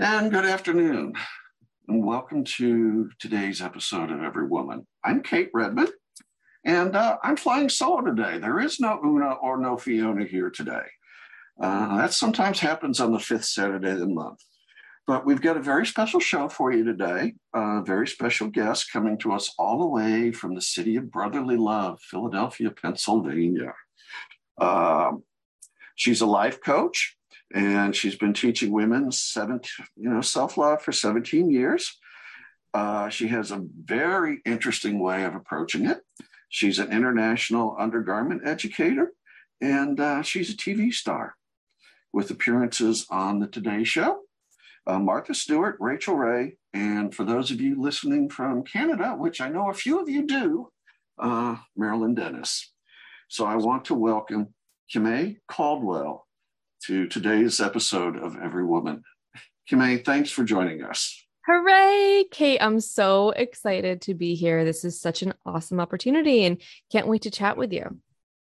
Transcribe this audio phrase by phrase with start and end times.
[0.00, 1.14] And good afternoon,
[1.88, 4.86] and welcome to today's episode of Every Woman.
[5.04, 5.90] I'm Kate Redmond,
[6.64, 8.38] and uh, I'm flying solo today.
[8.38, 10.84] There is no Una or no Fiona here today.
[11.60, 14.38] Uh, that sometimes happens on the fifth Saturday of the month.
[15.04, 17.34] But we've got a very special show for you today.
[17.52, 21.56] A very special guest coming to us all the way from the city of brotherly
[21.56, 23.72] love, Philadelphia, Pennsylvania.
[24.60, 25.24] Um,
[25.96, 27.17] she's a life coach
[27.54, 29.60] and she's been teaching women seven,
[29.96, 31.98] you know, self-love for 17 years.
[32.74, 36.00] Uh, she has a very interesting way of approaching it.
[36.50, 39.12] She's an international undergarment educator,
[39.60, 41.34] and uh, she's a TV star
[42.12, 44.20] with appearances on the Today Show,
[44.86, 49.48] uh, Martha Stewart, Rachael Ray, and for those of you listening from Canada, which I
[49.48, 50.70] know a few of you do,
[51.18, 52.72] uh, Marilyn Denis.
[53.28, 54.54] So I want to welcome
[54.92, 56.27] Kimmay Caldwell
[56.86, 59.02] to today's episode of Every Woman.
[59.70, 61.26] Kimmay, thanks for joining us.
[61.46, 62.58] Hooray, Kate.
[62.60, 64.64] I'm so excited to be here.
[64.64, 66.60] This is such an awesome opportunity and
[66.92, 67.98] can't wait to chat with you.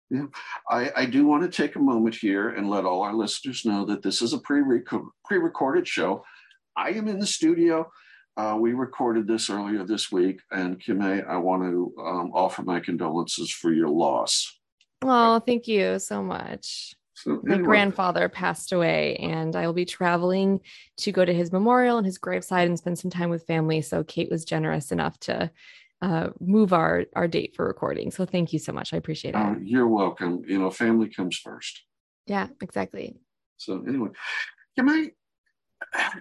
[0.10, 0.26] Yeah,
[0.70, 3.86] I, I do want to take a moment here and let all our listeners know
[3.86, 4.62] that this is a pre
[5.32, 6.24] recorded show.
[6.76, 7.92] I am in the studio.
[8.38, 12.80] Uh, we recorded this earlier this week, and Kimmay, I want to um, offer my
[12.80, 14.60] condolences for your loss.
[15.02, 16.96] Oh, thank you so much.
[17.16, 20.60] So, My grandfather passed away, and I will be traveling
[20.98, 23.82] to go to his memorial and his graveside and spend some time with family.
[23.82, 25.50] So Kate was generous enough to
[26.02, 28.12] uh, move our our date for recording.
[28.12, 28.94] So thank you so much.
[28.94, 29.38] I appreciate it.
[29.38, 30.44] Uh, you're welcome.
[30.46, 31.84] You know, family comes first.
[32.28, 33.16] Yeah, exactly.
[33.56, 34.10] So anyway,
[34.78, 35.12] can I?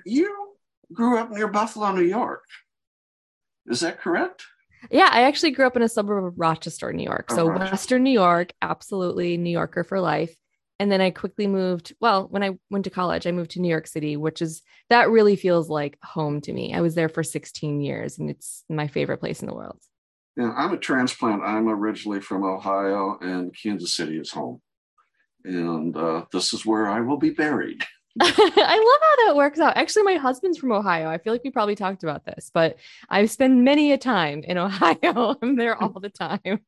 [0.06, 0.54] You
[0.92, 2.44] grew up near Buffalo, New York.
[3.66, 4.44] Is that correct?
[4.92, 7.26] Yeah, I actually grew up in a suburb of Rochester, New York.
[7.30, 7.72] Oh, so Rochester.
[7.72, 10.36] Western New York, absolutely New Yorker for life
[10.84, 11.94] and then I quickly moved.
[11.98, 14.60] Well, when I went to college, I moved to New York City, which is
[14.90, 16.74] that really feels like home to me.
[16.74, 19.78] I was there for 16 years and it's my favorite place in the world.
[20.36, 21.42] Yeah, I'm a transplant.
[21.42, 24.60] I'm originally from Ohio and Kansas City is home.
[25.46, 27.82] And uh, this is where I will be buried.
[28.20, 29.78] I love how that works out.
[29.78, 31.08] Actually, my husband's from Ohio.
[31.08, 32.76] I feel like we probably talked about this, but
[33.08, 35.34] I've spent many a time in Ohio.
[35.42, 36.60] I'm there all the time.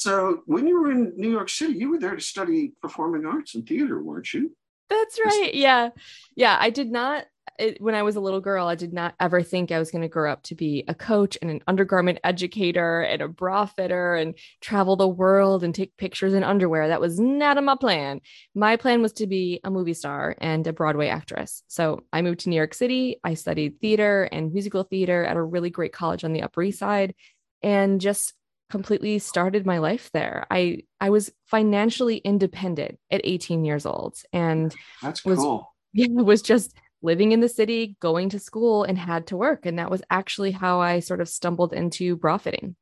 [0.00, 3.54] So when you were in New York City, you were there to study performing arts
[3.54, 4.54] and theater, weren't you?
[4.88, 5.50] That's right.
[5.52, 5.90] Yeah.
[6.36, 6.56] Yeah.
[6.58, 7.24] I did not,
[7.58, 10.02] it, when I was a little girl, I did not ever think I was going
[10.02, 14.14] to grow up to be a coach and an undergarment educator and a bra fitter
[14.14, 16.88] and travel the world and take pictures in underwear.
[16.88, 18.20] That was not in my plan.
[18.54, 21.62] My plan was to be a movie star and a Broadway actress.
[21.66, 23.18] So I moved to New York City.
[23.24, 26.78] I studied theater and musical theater at a really great college on the Upper East
[26.78, 27.14] Side
[27.62, 28.34] and just
[28.70, 30.46] completely started my life there.
[30.50, 35.74] I I was financially independent at 18 years old and that's was, cool.
[35.94, 39.78] Yeah, was just living in the city, going to school and had to work and
[39.78, 42.76] that was actually how I sort of stumbled into bra fitting.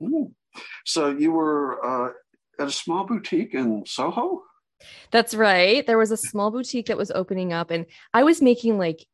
[0.00, 0.32] Mm.
[0.86, 2.12] So you were uh,
[2.58, 4.42] at a small boutique in Soho?
[5.10, 5.86] That's right.
[5.86, 9.06] There was a small boutique that was opening up and I was making like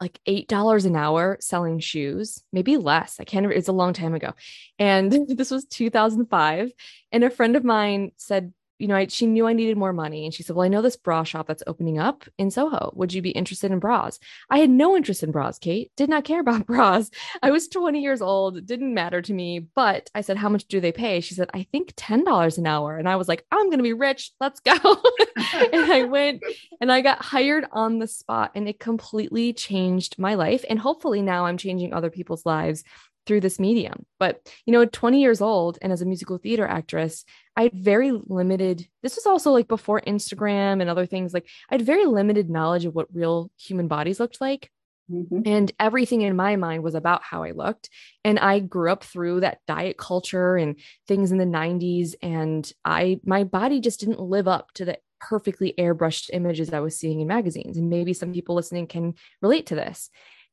[0.00, 3.18] like eight dollars an hour selling shoes, maybe less.
[3.20, 3.58] I can't remember.
[3.58, 4.32] It's a long time ago,
[4.78, 6.72] and this was 2005.
[7.12, 10.24] And a friend of mine said, you know, I, she knew I needed more money.
[10.24, 12.92] And she said, Well, I know this bra shop that's opening up in Soho.
[12.94, 14.18] Would you be interested in bras?
[14.50, 15.90] I had no interest in bras, Kate.
[15.96, 17.10] Did not care about bras.
[17.42, 18.66] I was 20 years old.
[18.66, 19.60] Didn't matter to me.
[19.60, 21.20] But I said, How much do they pay?
[21.20, 22.96] She said, I think $10 an hour.
[22.96, 24.32] And I was like, I'm going to be rich.
[24.40, 24.72] Let's go.
[25.36, 26.42] and I went
[26.80, 28.52] and I got hired on the spot.
[28.54, 30.64] And it completely changed my life.
[30.68, 32.84] And hopefully now I'm changing other people's lives
[33.26, 34.06] through this medium.
[34.18, 37.24] But, you know, 20 years old and as a musical theater actress,
[37.56, 41.34] I had very limited, this was also like before Instagram and other things.
[41.34, 44.70] Like I had very limited knowledge of what real human bodies looked like.
[45.10, 45.42] Mm-hmm.
[45.46, 47.90] And everything in my mind was about how I looked.
[48.24, 52.14] And I grew up through that diet culture and things in the 90s.
[52.22, 56.98] And I, my body just didn't live up to the perfectly airbrushed images I was
[56.98, 57.76] seeing in magazines.
[57.76, 60.10] And maybe some people listening can relate to this.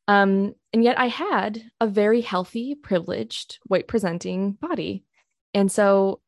[0.07, 5.05] Um, and yet I had a very healthy, privileged, white presenting body.
[5.53, 6.19] And so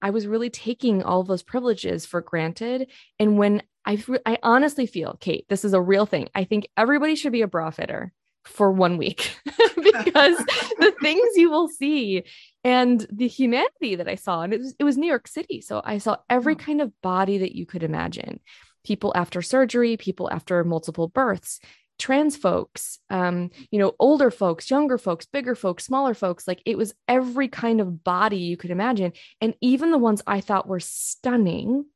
[0.00, 2.90] I was really taking all those privileges for granted.
[3.18, 6.28] And when I, I honestly feel, Kate, this is a real thing.
[6.34, 8.12] I think everybody should be a bra fitter
[8.44, 10.36] for one week because
[10.78, 12.24] the things you will see
[12.64, 15.60] and the humanity that I saw, and it was, it was New York City.
[15.60, 18.40] So I saw every kind of body that you could imagine
[18.84, 21.60] people after surgery, people after multiple births,
[21.98, 26.46] trans folks, um, you know, older folks, younger folks, bigger folks, smaller folks.
[26.46, 29.12] Like it was every kind of body you could imagine.
[29.40, 31.86] And even the ones I thought were stunning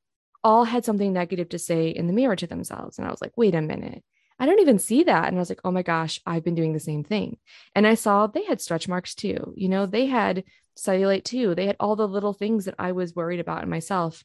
[0.45, 2.99] all had something negative to say in the mirror to themselves.
[2.99, 4.03] And I was like, wait a minute.
[4.39, 5.29] I don't even see that.
[5.29, 7.39] And I was like, oh my gosh, I've been doing the same thing.
[7.77, 9.55] And I saw they had stretch marks too.
[9.57, 10.45] You know, they had
[10.77, 11.55] cellulite too.
[11.55, 14.25] They had all the little things that I was worried about in myself.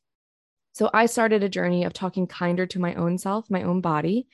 [0.73, 4.27] So I started a journey of talking kinder to my own self, my own body.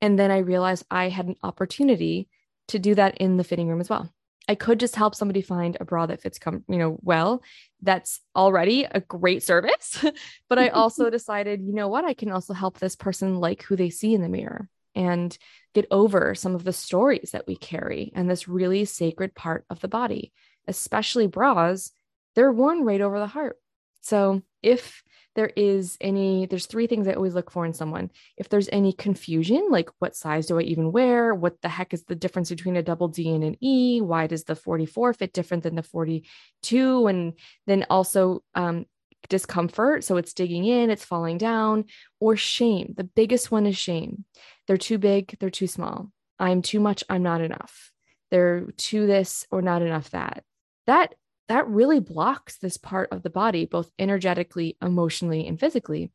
[0.00, 2.28] And then I realized I had an opportunity
[2.68, 4.12] to do that in the fitting room as well.
[4.48, 7.42] I could just help somebody find a bra that fits come, you know, well.
[7.82, 10.04] That's already a great service.
[10.48, 13.76] but I also decided, you know what, I can also help this person like who
[13.76, 15.36] they see in the mirror and
[15.74, 19.80] get over some of the stories that we carry and this really sacred part of
[19.80, 20.32] the body,
[20.66, 21.92] especially bras.
[22.34, 23.58] They're worn right over the heart.
[24.00, 25.02] So if
[25.34, 28.10] there is any, there's three things I always look for in someone.
[28.36, 31.34] If there's any confusion, like what size do I even wear?
[31.34, 34.00] What the heck is the difference between a double D and an E?
[34.00, 37.06] Why does the 44 fit different than the 42?
[37.06, 37.34] And
[37.66, 38.86] then also um,
[39.28, 40.04] discomfort.
[40.04, 41.84] So it's digging in, it's falling down,
[42.20, 42.94] or shame.
[42.96, 44.24] The biggest one is shame.
[44.66, 46.10] They're too big, they're too small.
[46.38, 47.90] I'm too much, I'm not enough.
[48.30, 50.44] They're too this or not enough that.
[50.86, 51.14] That
[51.48, 56.12] that really blocks this part of the body, both energetically, emotionally, and physically.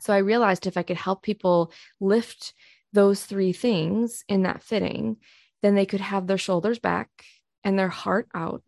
[0.00, 2.54] So I realized if I could help people lift
[2.92, 5.16] those three things in that fitting,
[5.62, 7.08] then they could have their shoulders back
[7.64, 8.64] and their heart out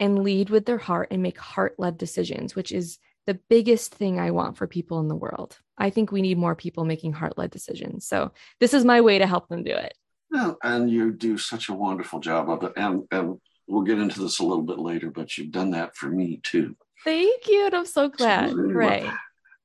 [0.00, 4.18] and lead with their heart and make heart led decisions, which is the biggest thing
[4.18, 5.58] I want for people in the world.
[5.78, 8.06] I think we need more people making heart led decisions.
[8.06, 9.94] So this is my way to help them do it.
[10.30, 12.72] Well, and you do such a wonderful job of it.
[12.76, 16.06] And, and we'll get into this a little bit later, but you've done that for
[16.06, 16.76] me too.
[17.04, 17.66] Thank you.
[17.66, 18.50] And I'm so glad.
[18.50, 19.12] So anyway, right.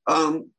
[0.06, 0.50] Um,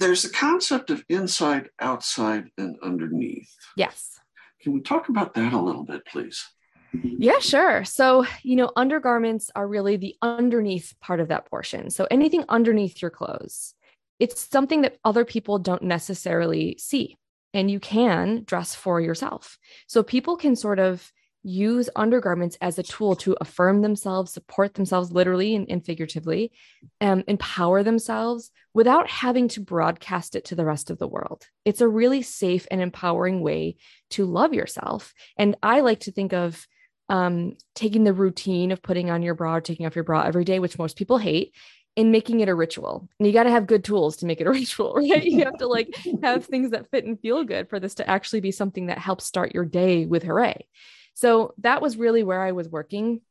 [0.00, 3.52] there's the concept of inside, outside, and underneath.
[3.76, 4.18] Yes.
[4.62, 6.44] Can we talk about that a little bit, please?
[6.92, 7.84] Yeah, sure.
[7.84, 11.90] So, you know, undergarments are really the underneath part of that portion.
[11.90, 13.74] So, anything underneath your clothes,
[14.18, 17.16] it's something that other people don't necessarily see.
[17.52, 19.58] And you can dress for yourself.
[19.86, 21.12] So, people can sort of
[21.42, 26.52] use undergarments as a tool to affirm themselves, support themselves literally and, and figuratively,
[27.00, 31.46] um, empower themselves without having to broadcast it to the rest of the world.
[31.64, 33.76] It's a really safe and empowering way
[34.10, 35.14] to love yourself.
[35.36, 36.66] And I like to think of
[37.08, 40.44] um, taking the routine of putting on your bra or taking off your bra every
[40.44, 41.54] day, which most people hate,
[41.96, 43.08] and making it a ritual.
[43.18, 45.24] And you got to have good tools to make it a ritual, right?
[45.24, 48.40] You have to like have things that fit and feel good for this to actually
[48.40, 50.66] be something that helps start your day with hooray.
[51.18, 53.22] So that was really where I was working.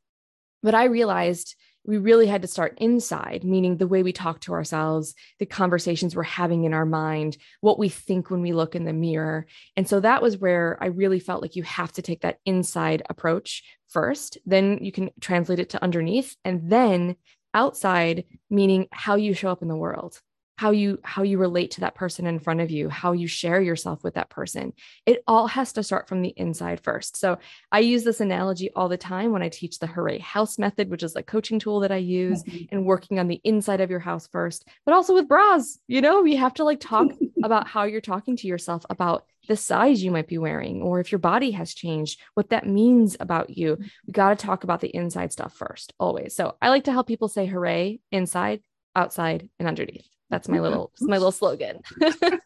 [0.62, 1.56] But I realized
[1.86, 6.14] we really had to start inside, meaning the way we talk to ourselves, the conversations
[6.14, 9.46] we're having in our mind, what we think when we look in the mirror.
[9.74, 13.04] And so that was where I really felt like you have to take that inside
[13.08, 14.36] approach first.
[14.44, 17.16] Then you can translate it to underneath, and then
[17.54, 20.20] outside, meaning how you show up in the world
[20.58, 23.60] how you how you relate to that person in front of you how you share
[23.60, 24.72] yourself with that person.
[25.06, 27.16] It all has to start from the inside first.
[27.16, 27.38] So
[27.70, 31.04] i use this analogy all the time when i teach the hooray house method which
[31.04, 32.64] is a coaching tool that i use mm-hmm.
[32.72, 35.78] and working on the inside of your house first but also with bras.
[35.86, 37.12] You know you have to like talk
[37.44, 41.12] about how you're talking to yourself about the size you might be wearing or if
[41.12, 43.78] your body has changed what that means about you.
[44.06, 46.34] We got to talk about the inside stuff first always.
[46.34, 48.60] So i like to help people say hooray inside
[48.96, 51.80] outside and underneath that's my little my little slogan.
[52.00, 52.40] and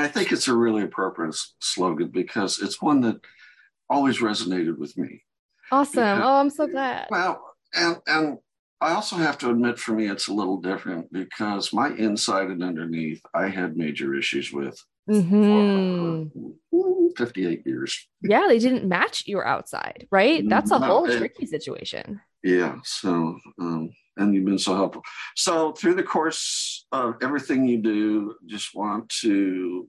[0.00, 3.20] I think it's a really appropriate slogan because it's one that
[3.88, 5.22] always resonated with me.
[5.70, 5.94] Awesome.
[5.94, 7.08] Because, oh, I'm so glad.
[7.10, 7.42] Well,
[7.74, 8.38] and and
[8.80, 12.64] I also have to admit for me it's a little different because my inside and
[12.64, 16.50] underneath I had major issues with mm-hmm.
[16.70, 18.08] for 58 years.
[18.22, 20.46] Yeah, they didn't match your outside, right?
[20.48, 22.20] That's a no, whole tricky situation.
[22.42, 22.76] Yeah.
[22.82, 25.02] So um and you've been so helpful.
[25.36, 29.88] So through the course of everything you do, just want to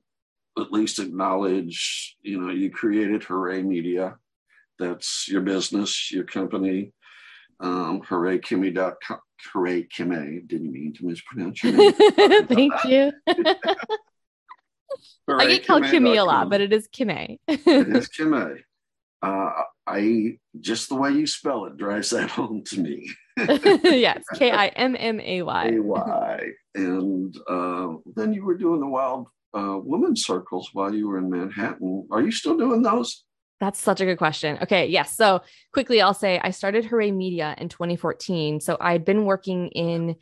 [0.58, 4.15] at least acknowledge, you know, you created Hooray Media.
[4.80, 6.94] That's your business, your company.
[7.60, 9.20] Um, HoorayKimmy.com.
[9.51, 10.48] Hooray Kimmy.
[10.48, 11.94] Didn't mean to mispronounce your name.
[12.48, 13.12] Thank you.
[15.27, 17.39] I get called Kimmy a lot, but it is Kimmay.
[17.48, 18.60] it is Kimmay.
[19.22, 19.51] Uh,
[19.88, 23.10] I just the way you spell it drives that home to me.
[23.83, 25.71] yes, K I M M A Y.
[25.75, 26.39] A Y.
[26.75, 31.29] And uh, then you were doing the wild uh, women circles while you were in
[31.29, 32.07] Manhattan.
[32.11, 33.23] Are you still doing those?
[33.59, 34.57] That's such a good question.
[34.61, 35.15] Okay, yes.
[35.15, 38.59] So quickly, I'll say I started Hooray Media in 2014.
[38.59, 40.15] So I had been working in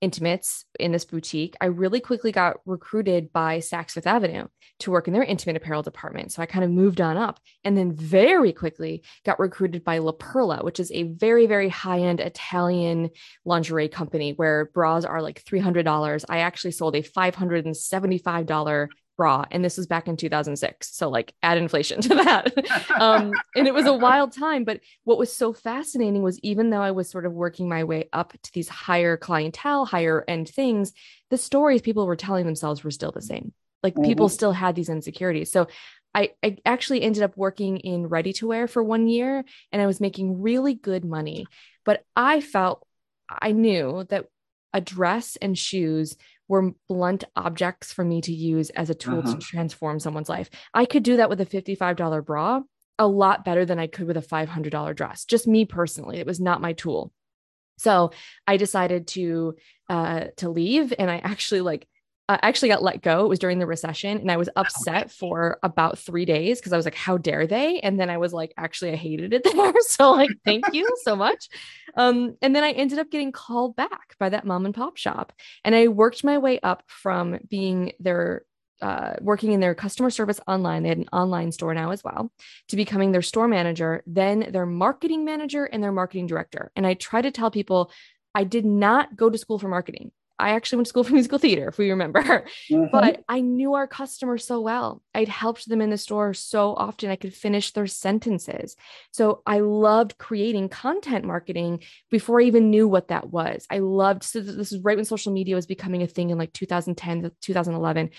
[0.00, 4.46] intimates in this boutique, I really quickly got recruited by Saks Fifth Avenue
[4.80, 6.32] to work in their intimate apparel department.
[6.32, 10.12] So I kind of moved on up and then very quickly got recruited by La
[10.12, 13.10] Perla, which is a very, very high end Italian
[13.44, 16.24] lingerie company where bras are like $300.
[16.28, 21.58] I actually sold a $575 bra and this was back in 2006 so like add
[21.58, 22.54] inflation to that
[22.98, 26.80] um, and it was a wild time but what was so fascinating was even though
[26.80, 30.94] i was sort of working my way up to these higher clientele higher end things
[31.28, 34.04] the stories people were telling themselves were still the same like mm-hmm.
[34.04, 35.66] people still had these insecurities so
[36.14, 39.86] I, I actually ended up working in ready to wear for one year and I
[39.86, 41.46] was making really good money.
[41.84, 42.84] But I felt
[43.28, 44.26] I knew that
[44.72, 46.16] a dress and shoes
[46.48, 49.34] were blunt objects for me to use as a tool uh-huh.
[49.34, 50.50] to transform someone's life.
[50.74, 52.62] I could do that with a $55 bra
[52.98, 56.18] a lot better than I could with a $500 dress, just me personally.
[56.18, 57.12] It was not my tool.
[57.78, 58.10] So
[58.46, 59.54] I decided to
[59.88, 61.86] uh, to leave, and I actually like
[62.28, 63.24] I actually got let go.
[63.24, 66.76] It was during the recession, and I was upset for about three days because I
[66.76, 69.72] was like, "How dare they?" And then I was like, "Actually, I hated it there."
[69.80, 71.48] So like, thank you so much.
[71.96, 75.32] Um, and then I ended up getting called back by that mom and pop shop,
[75.64, 78.42] and I worked my way up from being their
[78.82, 80.82] uh, working in their customer service online.
[80.82, 82.30] They had an online store now as well,
[82.68, 86.70] to becoming their store manager, then their marketing manager and their marketing director.
[86.76, 87.90] And I try to tell people
[88.34, 90.12] I did not go to school for marketing.
[90.38, 92.22] I actually went to school for musical theater, if we remember.
[92.70, 92.86] Mm-hmm.
[92.92, 95.02] But I knew our customers so well.
[95.14, 97.10] I'd helped them in the store so often.
[97.10, 98.76] I could finish their sentences.
[99.12, 103.66] So I loved creating content marketing before I even knew what that was.
[103.70, 106.52] I loved, so this is right when social media was becoming a thing in like
[106.52, 108.10] 2010 to 2011.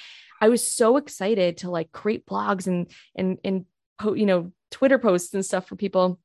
[0.41, 3.65] I was so excited to like create blogs and, and, and,
[4.01, 6.19] you know, Twitter posts and stuff for people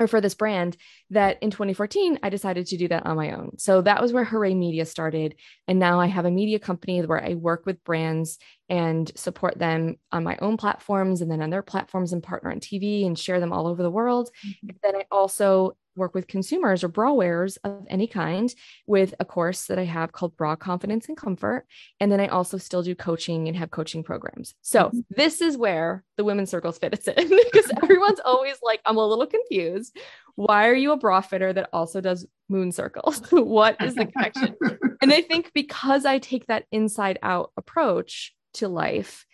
[0.00, 0.76] or for this brand
[1.10, 3.58] that in 2014 I decided to do that on my own.
[3.58, 5.36] So that was where Hooray Media started
[5.68, 8.38] and now I have a media company where I work with brands
[8.68, 12.60] and support them on my own platforms and then on their platforms and partner on
[12.60, 14.30] TV and share them all over the world.
[14.46, 14.76] Mm-hmm.
[14.82, 18.52] Then I also work with consumers or bra wearers of any kind
[18.86, 21.66] with a course that I have called Bra Confidence and Comfort.
[22.00, 24.54] And then I also still do coaching and have coaching programs.
[24.62, 25.00] So mm-hmm.
[25.10, 29.06] this is where the women's circles fit us in because everyone's always like, I'm a
[29.06, 29.96] little confused.
[30.34, 33.20] Why are you a bra fitter that also does moon circles?
[33.30, 34.56] what is the connection?
[35.02, 39.26] and I think because I take that inside out approach to life,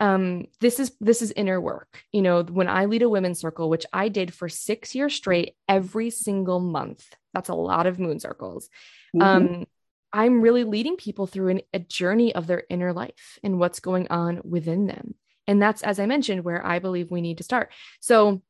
[0.00, 2.04] um, this is this is inner work.
[2.12, 5.54] You know, when I lead a women's circle, which I did for six years straight,
[5.68, 7.14] every single month.
[7.32, 8.68] That's a lot of moon circles.
[9.14, 9.22] Mm-hmm.
[9.22, 9.66] Um,
[10.12, 14.06] I'm really leading people through an, a journey of their inner life and what's going
[14.10, 15.14] on within them.
[15.48, 17.72] And that's, as I mentioned, where I believe we need to start.
[18.00, 18.40] So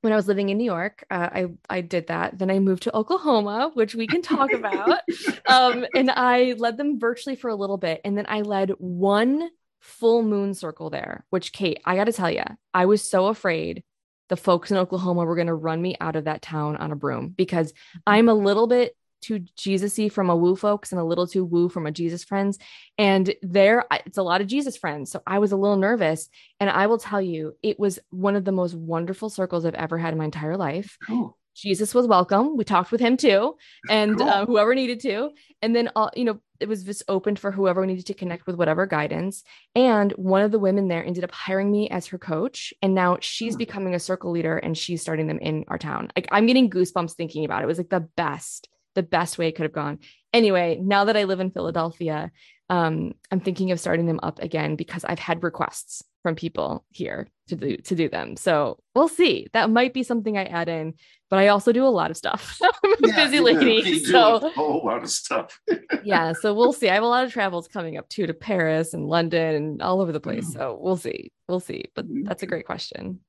[0.00, 2.38] when I was living in New York, uh, I I did that.
[2.38, 5.00] Then I moved to Oklahoma, which we can talk about.
[5.44, 9.50] Um, and I led them virtually for a little bit, and then I led one
[9.82, 13.82] full moon circle there, which Kate, I got to tell you, I was so afraid
[14.28, 16.96] the folks in Oklahoma were going to run me out of that town on a
[16.96, 17.98] broom because mm-hmm.
[18.06, 21.68] I'm a little bit too Jesusy from a woo folks and a little too woo
[21.68, 22.58] from a Jesus friends.
[22.98, 25.10] And there, it's a lot of Jesus friends.
[25.10, 26.28] So I was a little nervous.
[26.60, 29.98] And I will tell you, it was one of the most wonderful circles I've ever
[29.98, 30.96] had in my entire life.
[31.06, 31.36] Cool.
[31.54, 32.56] Jesus was welcome.
[32.56, 33.56] We talked with him too,
[33.90, 34.28] and cool.
[34.28, 35.30] uh, whoever needed to.
[35.60, 38.56] And then, all you know, it was just open for whoever needed to connect with
[38.56, 39.42] whatever guidance.
[39.74, 43.18] And one of the women there ended up hiring me as her coach, and now
[43.20, 43.58] she's hmm.
[43.58, 46.10] becoming a circle leader, and she's starting them in our town.
[46.16, 47.64] Like I'm getting goosebumps thinking about it.
[47.64, 49.98] It was like the best, the best way it could have gone.
[50.32, 52.30] Anyway, now that I live in Philadelphia,
[52.68, 57.28] um, I'm thinking of starting them up again because I've had requests from people here
[57.48, 58.36] to do to do them.
[58.36, 59.48] So we'll see.
[59.52, 60.94] That might be something I add in,
[61.28, 62.58] but I also do a lot of stuff.
[62.84, 64.04] I'm a yeah, busy lady.
[64.04, 65.60] so a whole lot of stuff.
[66.04, 66.32] yeah.
[66.32, 66.88] So we'll see.
[66.88, 70.00] I have a lot of travels coming up too to Paris and London and all
[70.00, 70.48] over the place.
[70.48, 70.52] Mm.
[70.54, 71.32] So we'll see.
[71.48, 71.86] We'll see.
[71.94, 72.24] But mm-hmm.
[72.24, 73.20] that's a great question.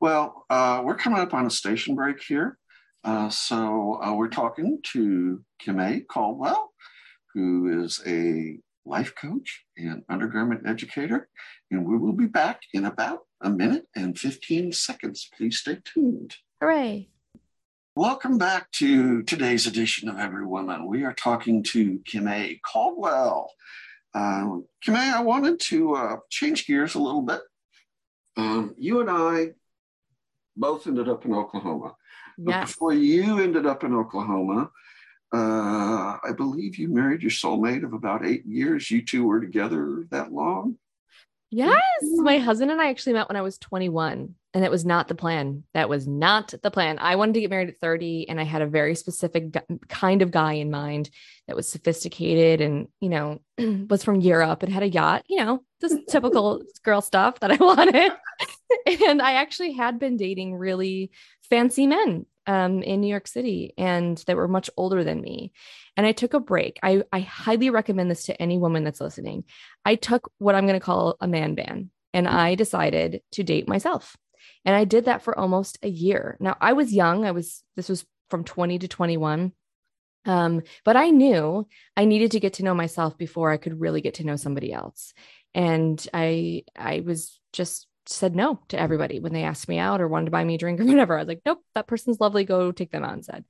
[0.00, 2.58] Well, uh, we're coming up on a station break here.
[3.08, 6.74] Uh, so uh, we're talking to Kimmay Caldwell,
[7.32, 11.30] who is a life coach and undergarment educator.
[11.70, 15.26] And we will be back in about a minute and 15 seconds.
[15.34, 16.36] Please stay tuned.
[16.60, 17.08] Hooray.
[17.96, 20.86] Welcome back to today's edition of Every Woman.
[20.86, 23.50] We are talking to Kimmay Caldwell.
[24.14, 27.40] Uh, Kimmay, I wanted to uh, change gears a little bit.
[28.36, 29.52] Um, you and I
[30.58, 31.94] both ended up in Oklahoma.
[32.38, 32.72] Yes.
[32.72, 34.70] Before you ended up in Oklahoma,
[35.32, 38.90] uh, I believe you married your soulmate of about eight years.
[38.90, 40.76] You two were together that long?
[41.50, 41.82] Yes.
[42.00, 45.14] My husband and I actually met when I was 21, and it was not the
[45.14, 45.64] plan.
[45.72, 46.98] That was not the plan.
[46.98, 49.56] I wanted to get married at 30, and I had a very specific
[49.88, 51.10] kind of guy in mind
[51.46, 53.40] that was sophisticated and, you know,
[53.88, 57.56] was from Europe and had a yacht, you know, this typical girl stuff that I
[57.64, 58.12] wanted.
[58.86, 61.10] and I actually had been dating really
[61.48, 65.52] fancy men um, in New York City and that were much older than me.
[65.96, 66.80] And I took a break.
[66.82, 69.44] I, I highly recommend this to any woman that's listening.
[69.84, 73.68] I took what I'm going to call a man ban and I decided to date
[73.68, 74.16] myself.
[74.64, 76.38] And I did that for almost a year.
[76.40, 77.26] Now, I was young.
[77.26, 79.52] I was, this was from 20 to 21.
[80.24, 84.00] Um, but I knew I needed to get to know myself before I could really
[84.00, 85.12] get to know somebody else.
[85.54, 90.08] And I, I was just said no to everybody when they asked me out or
[90.08, 91.16] wanted to buy me a drink or whatever.
[91.16, 92.44] I was like, nope, that person's lovely.
[92.44, 93.44] Go take them out instead.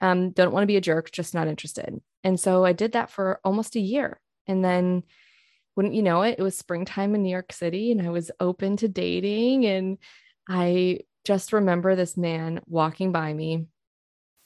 [0.00, 2.00] Um, don't want to be a jerk, just not interested.
[2.24, 4.20] And so I did that for almost a year.
[4.46, 5.02] And then
[5.76, 8.76] wouldn't you know it, it was springtime in New York City and I was open
[8.78, 9.66] to dating.
[9.66, 9.98] And
[10.48, 13.66] I just remember this man walking by me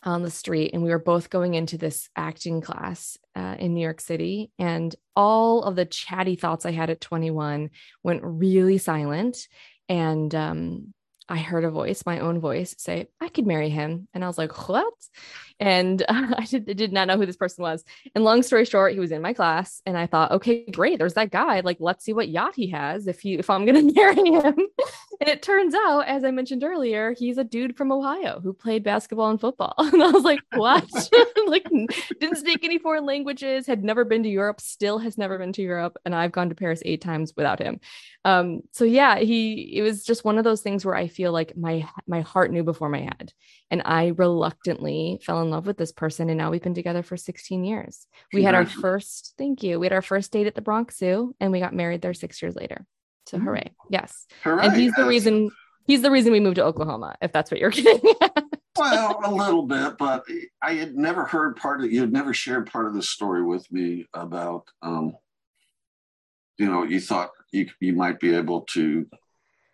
[0.05, 3.81] on the street and we were both going into this acting class uh, in New
[3.83, 7.71] York City and all of the chatty thoughts I had at 21
[8.03, 9.49] went really silent
[9.89, 10.95] and um,
[11.33, 14.07] I heard a voice, my own voice, say, I could marry him.
[14.13, 14.93] And I was like, what?
[15.59, 17.85] And uh, I, did, did, not know who this person was.
[18.15, 19.81] And long story short, he was in my class.
[19.87, 20.99] And I thought, okay, great.
[20.99, 21.61] There's that guy.
[21.61, 24.55] Like, let's see what yacht he has if he if I'm gonna marry him.
[25.21, 28.83] and it turns out, as I mentioned earlier, he's a dude from Ohio who played
[28.83, 29.75] basketball and football.
[29.93, 30.91] And I was like, what?
[31.47, 31.65] like
[32.21, 35.63] didn't speak any foreign languages, had never been to Europe, still has never been to
[35.63, 35.97] Europe.
[36.05, 37.79] And I've gone to Paris eight times without him.
[38.25, 41.57] Um, so yeah, he it was just one of those things where I feel like
[41.57, 43.33] my my heart knew before my head.
[43.71, 46.29] And I reluctantly fell in love with this person.
[46.29, 48.07] And now we've been together for 16 years.
[48.33, 49.79] We had our first, thank you.
[49.79, 52.43] We had our first date at the Bronx Zoo and we got married there six
[52.43, 52.85] years later.
[53.27, 53.47] So mm-hmm.
[53.47, 53.75] hooray.
[53.89, 54.27] Yes.
[54.43, 54.67] Hooray.
[54.67, 55.51] And he's the reason
[55.85, 58.45] he's the reason we moved to Oklahoma, if that's what you're getting at.
[58.77, 60.25] well, a little bit, but
[60.63, 63.71] I had never heard part of you had never shared part of the story with
[63.71, 65.17] me about um,
[66.59, 69.07] you know, you thought you you might be able to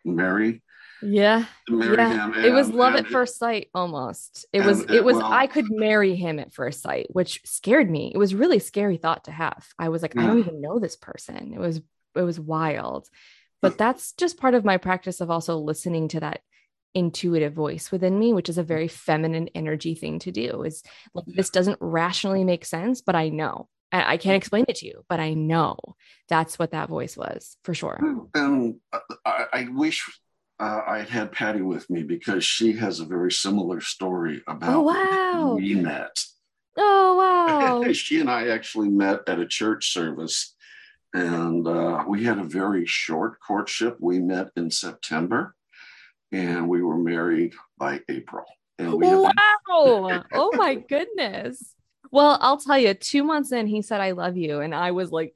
[0.05, 0.63] marry
[1.03, 1.45] yeah.
[1.69, 2.45] Yeah.
[2.45, 4.47] it was love at first sight almost.
[4.53, 7.91] It and, was it was well, i could marry him at first sight which scared
[7.91, 8.13] me.
[8.15, 9.67] It was really scary thought to have.
[9.79, 10.23] I was like yeah.
[10.23, 11.53] i don't even know this person.
[11.55, 11.81] It was
[12.15, 13.09] it was wild.
[13.61, 16.43] But that's just part of my practice of also listening to that
[16.95, 20.83] intuitive voice within me which is a very feminine energy thing to do is
[21.13, 23.69] like this doesn't rationally make sense but i know.
[23.91, 25.79] I can't explain it to you, but I know
[26.29, 27.99] that's what that voice was for sure.
[28.35, 30.07] And uh, I, I wish
[30.61, 34.83] uh, I had Patty with me because she has a very similar story about oh,
[34.83, 35.55] wow.
[35.55, 36.19] we met.
[36.77, 37.93] Oh wow!
[37.93, 40.55] she and I actually met at a church service,
[41.15, 43.97] and uh, we had a very short courtship.
[44.01, 45.55] We met in September,
[46.33, 48.45] and we were married by April.
[48.79, 49.33] And we wow!
[49.69, 51.75] oh my goodness!
[52.11, 54.61] Well, I'll tell you, two months in, he said, I love you.
[54.61, 55.35] And I was like,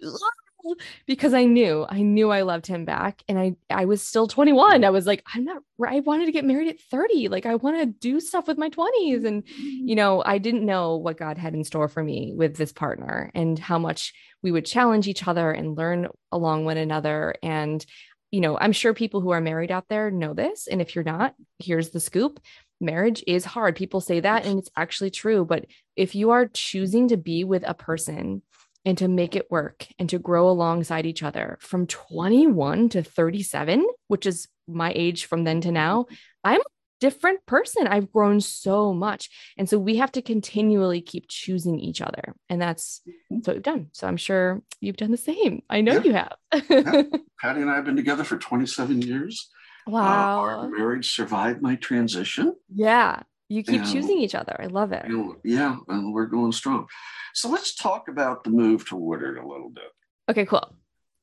[1.07, 3.23] because I knew, I knew I loved him back.
[3.29, 4.73] And I, I was still 21.
[4.73, 4.85] Mm-hmm.
[4.85, 7.29] I was like, I'm not, I wanted to get married at 30.
[7.29, 9.25] Like, I want to do stuff with my 20s.
[9.25, 9.89] And, mm-hmm.
[9.89, 13.31] you know, I didn't know what God had in store for me with this partner
[13.35, 17.35] and how much we would challenge each other and learn along one another.
[17.43, 17.85] And,
[18.31, 20.67] you know, I'm sure people who are married out there know this.
[20.67, 22.41] And if you're not, here's the scoop
[22.83, 23.77] marriage is hard.
[23.77, 25.45] People say that, and it's actually true.
[25.45, 28.43] But if you are choosing to be with a person
[28.85, 33.87] and to make it work and to grow alongside each other from 21 to 37,
[34.09, 36.07] which is my age from then to now,
[36.43, 36.65] I'm a
[37.01, 37.87] different person.
[37.87, 39.31] I've grown so much.
[39.57, 42.35] And so we have to continually keep choosing each other.
[42.49, 43.89] And that's, that's what we've done.
[43.93, 45.63] So I'm sure you've done the same.
[45.71, 46.03] I know yeah.
[46.03, 46.37] you have.
[46.71, 47.03] yeah.
[47.41, 49.51] Patty and I have been together for 27 years.
[49.87, 50.39] Wow.
[50.39, 52.55] Uh, our marriage survived my transition.
[52.73, 53.23] Yeah.
[53.53, 54.57] You keep and, choosing each other.
[54.59, 55.05] I love it.
[55.45, 55.77] yeah.
[55.89, 56.87] And we're going strong.
[57.35, 59.85] So let's talk about the move to Woodward a little bit.
[60.31, 60.75] Okay, cool.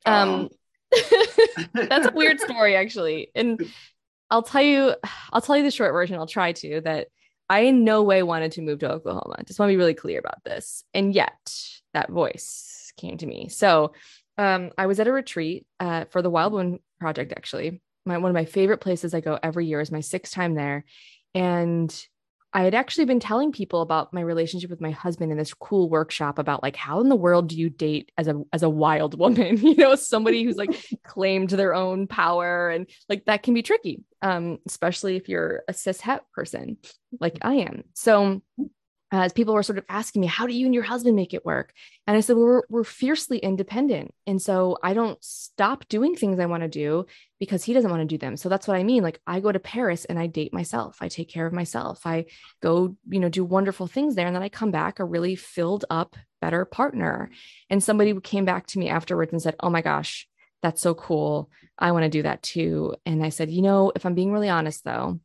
[0.05, 0.49] Um, um
[1.73, 3.31] that's a weird story actually.
[3.33, 3.71] And
[4.29, 4.95] I'll tell you,
[5.31, 6.17] I'll tell you the short version.
[6.17, 7.07] I'll try to that
[7.49, 9.43] I in no way wanted to move to Oklahoma.
[9.45, 10.83] Just want to be really clear about this.
[10.93, 11.51] And yet
[11.95, 13.49] that voice came to me.
[13.49, 13.93] So
[14.37, 18.29] um, I was at a retreat uh, for the Wild Woman Project, actually, my one
[18.29, 20.85] of my favorite places I go every year is my sixth time there.
[21.33, 21.93] And
[22.51, 25.88] I had actually been telling people about my relationship with my husband in this cool
[25.88, 29.17] workshop about like how in the world do you date as a as a wild
[29.19, 33.62] woman, you know, somebody who's like claimed their own power and like that can be
[33.62, 36.77] tricky, um, especially if you're a cis het person
[37.19, 37.83] like I am.
[37.93, 38.41] So
[39.12, 41.34] Uh, as people were sort of asking me, how do you and your husband make
[41.34, 41.74] it work?
[42.06, 44.13] And I said, well, we're, we're fiercely independent.
[44.28, 47.08] And so I don't stop doing things I want to do
[47.39, 48.38] because he doesn't want to do them.
[48.38, 49.02] So that's what I mean.
[49.02, 50.98] Like I go to Paris and I date myself.
[51.02, 52.06] I take care of myself.
[52.06, 52.26] I
[52.62, 54.28] go, you know, do wonderful things there.
[54.28, 57.32] And then I come back a really filled up, better partner.
[57.69, 60.28] And somebody came back to me afterwards and said, oh my gosh,
[60.62, 61.50] that's so cool.
[61.80, 62.95] I want to do that too.
[63.06, 65.19] And I said, you know, if I'm being really honest though,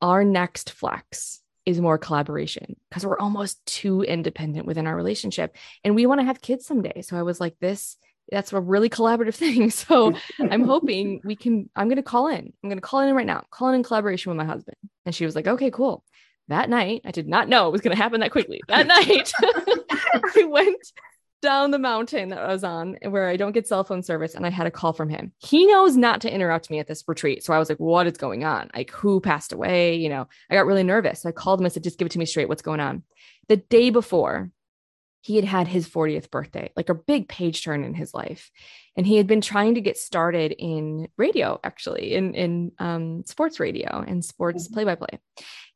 [0.00, 5.96] our next flex is more collaboration because we're almost too independent within our relationship and
[5.96, 7.02] we want to have kids someday.
[7.02, 7.96] So I was like, this,
[8.30, 9.70] that's a really collaborative thing.
[9.70, 12.52] So I'm hoping we can, I'm going to call in.
[12.62, 14.76] I'm going to call in right now, call in in collaboration with my husband.
[15.04, 16.04] And she was like, okay, cool.
[16.48, 18.60] That night, I did not know it was going to happen that quickly.
[18.68, 20.92] That night, I went
[21.42, 24.46] down the mountain that I was on where I don't get cell phone service and
[24.46, 25.32] I had a call from him.
[25.38, 27.44] He knows not to interrupt me at this retreat.
[27.44, 28.70] So I was like, what is going on?
[28.74, 29.96] Like who passed away?
[29.96, 31.22] You know, I got really nervous.
[31.22, 32.48] So I called him and said, just give it to me straight.
[32.48, 33.02] What's going on?
[33.48, 34.50] The day before,
[35.26, 38.48] he had had his 40th birthday, like a big page turn in his life.
[38.96, 43.58] And he had been trying to get started in radio, actually, in, in um, sports
[43.58, 45.18] radio and sports play by play.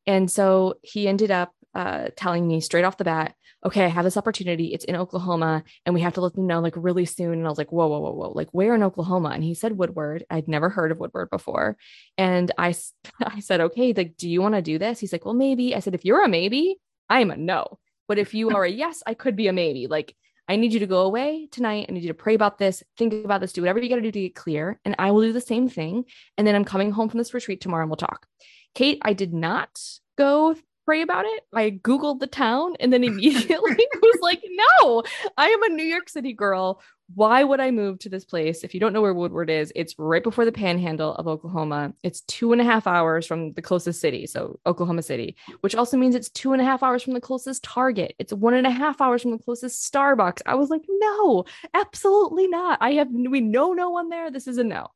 [0.07, 4.04] And so he ended up uh, telling me straight off the bat, okay, I have
[4.04, 4.66] this opportunity.
[4.66, 7.35] It's in Oklahoma and we have to let them know like really soon.
[7.35, 9.30] And I was like, whoa, whoa, whoa, whoa, like where in Oklahoma?
[9.30, 10.24] And he said Woodward.
[10.30, 11.76] I'd never heard of Woodward before.
[12.16, 12.74] And I,
[13.20, 14.98] I said, okay, like, do you want to do this?
[14.98, 15.74] He's like, well, maybe.
[15.74, 16.76] I said, if you're a maybe,
[17.09, 17.78] I'm a no.
[18.09, 19.87] But if you are a yes, I could be a maybe.
[19.87, 20.16] Like,
[20.48, 21.87] I need you to go away tonight.
[21.88, 24.02] I need you to pray about this, think about this, do whatever you got to
[24.02, 24.80] do to get clear.
[24.85, 26.06] And I will do the same thing.
[26.37, 28.26] And then I'm coming home from this retreat tomorrow and we'll talk.
[28.74, 29.80] Kate, I did not
[30.18, 30.56] go
[30.90, 31.44] pray about it.
[31.55, 34.42] I Googled the town and then immediately was like,
[34.81, 35.05] no,
[35.37, 36.83] I am a New York City girl.
[37.14, 38.64] Why would I move to this place?
[38.64, 41.92] If you don't know where Woodward is, it's right before the panhandle of Oklahoma.
[42.03, 44.26] It's two and a half hours from the closest city.
[44.26, 47.62] So, Oklahoma City, which also means it's two and a half hours from the closest
[47.62, 48.16] Target.
[48.18, 50.42] It's one and a half hours from the closest Starbucks.
[50.44, 52.79] I was like, no, absolutely not.
[52.81, 54.33] I have, we know no one there.
[54.33, 54.88] This is a no.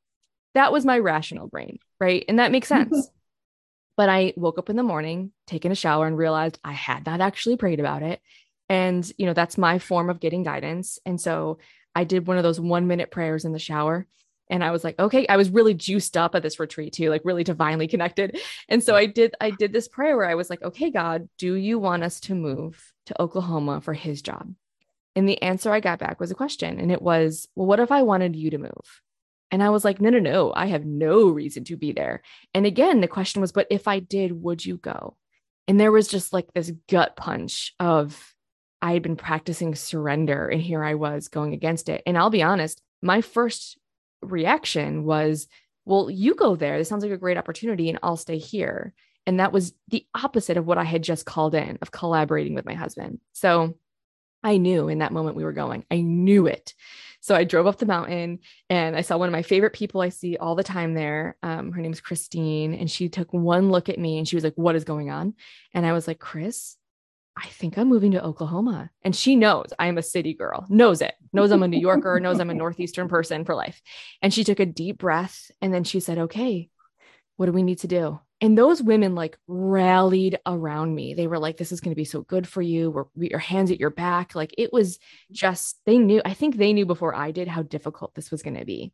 [0.55, 1.79] That was my rational brain.
[2.01, 2.25] Right.
[2.29, 3.11] And that makes sense.
[3.97, 7.21] But I woke up in the morning, taken a shower, and realized I had not
[7.21, 8.21] actually prayed about it.
[8.69, 10.99] And, you know, that's my form of getting guidance.
[11.05, 11.59] And so
[11.95, 14.07] I did one of those one minute prayers in the shower.
[14.51, 17.23] And I was like, okay, I was really juiced up at this retreat too, like
[17.25, 18.39] really divinely connected.
[18.69, 21.55] And so I did, I did this prayer where I was like, okay, God, do
[21.55, 24.53] you want us to move to Oklahoma for his job?
[25.17, 26.81] And the answer I got back was a question.
[26.81, 29.03] And it was, well, what if I wanted you to move?
[29.55, 32.23] And I was like, no, no, no, I have no reason to be there.
[32.55, 35.17] And again, the question was, but if I did, would you go?
[35.69, 38.35] And there was just like this gut punch of
[38.83, 42.03] I had been practicing surrender and here I was going against it.
[42.05, 43.79] And I'll be honest, my first
[44.23, 45.47] reaction was,
[45.85, 46.77] well, you go there.
[46.77, 48.93] This sounds like a great opportunity and I'll stay here.
[49.25, 52.67] And that was the opposite of what I had just called in of collaborating with
[52.67, 53.21] my husband.
[53.35, 53.75] So
[54.43, 55.85] I knew in that moment we were going.
[55.93, 56.75] I knew it.
[57.25, 60.11] So I drove up the mountain and I saw one of my favorite people I
[60.11, 61.39] see all the time there.
[61.43, 62.75] Um, her name's Christine.
[62.75, 65.33] And she took one look at me and she was like, What is going on?
[65.73, 66.77] And I was like, Chris,
[67.35, 68.91] I think I'm moving to Oklahoma.
[69.03, 72.21] And she knows I am a city girl, knows it, knows I'm a New Yorker,
[72.23, 73.81] knows I'm a Northeastern person for life.
[74.21, 76.69] And she took a deep breath and then she said, Okay,
[77.39, 78.21] what do we need to do?
[78.45, 81.15] And those women like rallied around me.
[81.15, 82.91] They were like, this is going to be so good for you.
[82.91, 84.35] We're, we, your hands at your back.
[84.35, 85.33] Like it was mm-hmm.
[85.33, 88.59] just, they knew, I think they knew before I did how difficult this was going
[88.59, 88.93] to be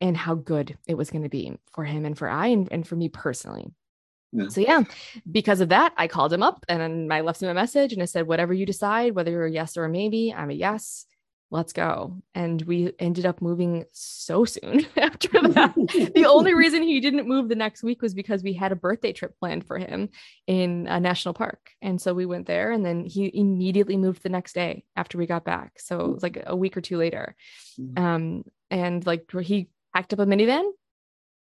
[0.00, 2.84] and how good it was going to be for him and for I and, and
[2.84, 3.70] for me personally.
[4.32, 4.48] Yeah.
[4.48, 4.82] So yeah,
[5.30, 8.06] because of that, I called him up and I left him a message and I
[8.06, 11.06] said, whatever you decide, whether you're a yes or a maybe, I'm a yes
[11.50, 12.20] let's go.
[12.34, 15.74] And we ended up moving so soon after that.
[16.14, 19.12] the only reason he didn't move the next week was because we had a birthday
[19.12, 20.10] trip planned for him
[20.46, 21.70] in a national park.
[21.80, 25.26] And so we went there and then he immediately moved the next day after we
[25.26, 25.72] got back.
[25.78, 27.34] So it was like a week or two later.
[27.80, 28.04] Mm-hmm.
[28.04, 30.70] Um, and like he packed up a minivan,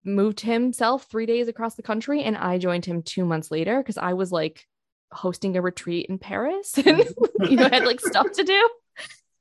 [0.04, 3.98] moved himself three days across the country, and I joined him two months later because
[3.98, 4.66] I was like
[5.12, 7.04] hosting a retreat in Paris and
[7.50, 8.70] you know I had like stuff to do.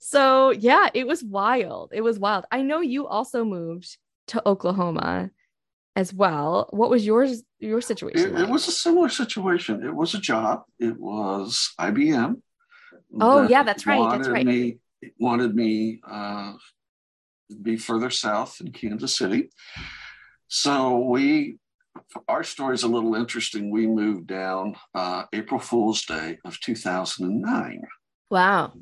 [0.07, 1.91] So yeah, it was wild.
[1.93, 2.45] It was wild.
[2.53, 5.33] I know you also moved to Oklahoma
[5.97, 6.69] as well.
[6.71, 8.29] What was yours your situation?
[8.29, 8.45] It, like?
[8.45, 9.83] it was a similar situation.
[9.85, 10.63] It was a job.
[10.79, 12.41] It was IBM.
[13.21, 14.09] Oh that yeah, that's right.
[14.13, 14.47] That's right.
[14.47, 14.79] Me,
[15.19, 16.53] wanted me uh,
[17.51, 19.51] to be further south in Kansas City.
[20.47, 21.59] So we
[22.29, 23.73] our story is a little interesting.
[23.73, 27.83] We moved down uh, April Fool's Day of 2009.
[28.31, 28.73] Wow.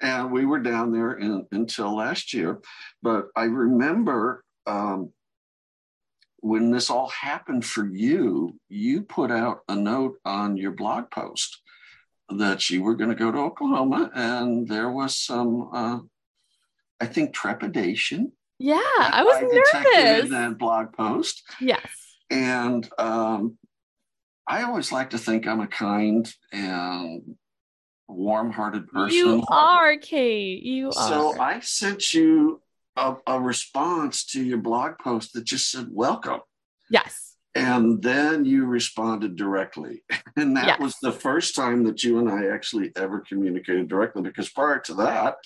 [0.00, 2.60] and we were down there in, until last year.
[3.02, 5.12] But I remember um,
[6.40, 11.60] when this all happened for you, you put out a note on your blog post
[12.28, 15.98] that you were going to go to Oklahoma, and there was some, uh,
[17.00, 18.32] I think, trepidation.
[18.58, 20.24] Yeah, I was I nervous.
[20.24, 21.86] In that blog post, yes.
[22.30, 23.58] and um,
[24.46, 27.36] I always like to think I'm a kind and
[28.08, 29.16] warm-hearted person.
[29.16, 30.62] You are, Kate.
[30.62, 30.92] You are.
[30.92, 32.60] So I sent you
[32.96, 36.40] a, a response to your blog post that just said "Welcome."
[36.90, 37.34] yes.
[37.54, 40.04] And then you responded directly.
[40.36, 40.78] And that Yes.
[40.80, 44.94] was the first time that you and I actually ever communicated directly because prior to
[44.96, 45.36] that,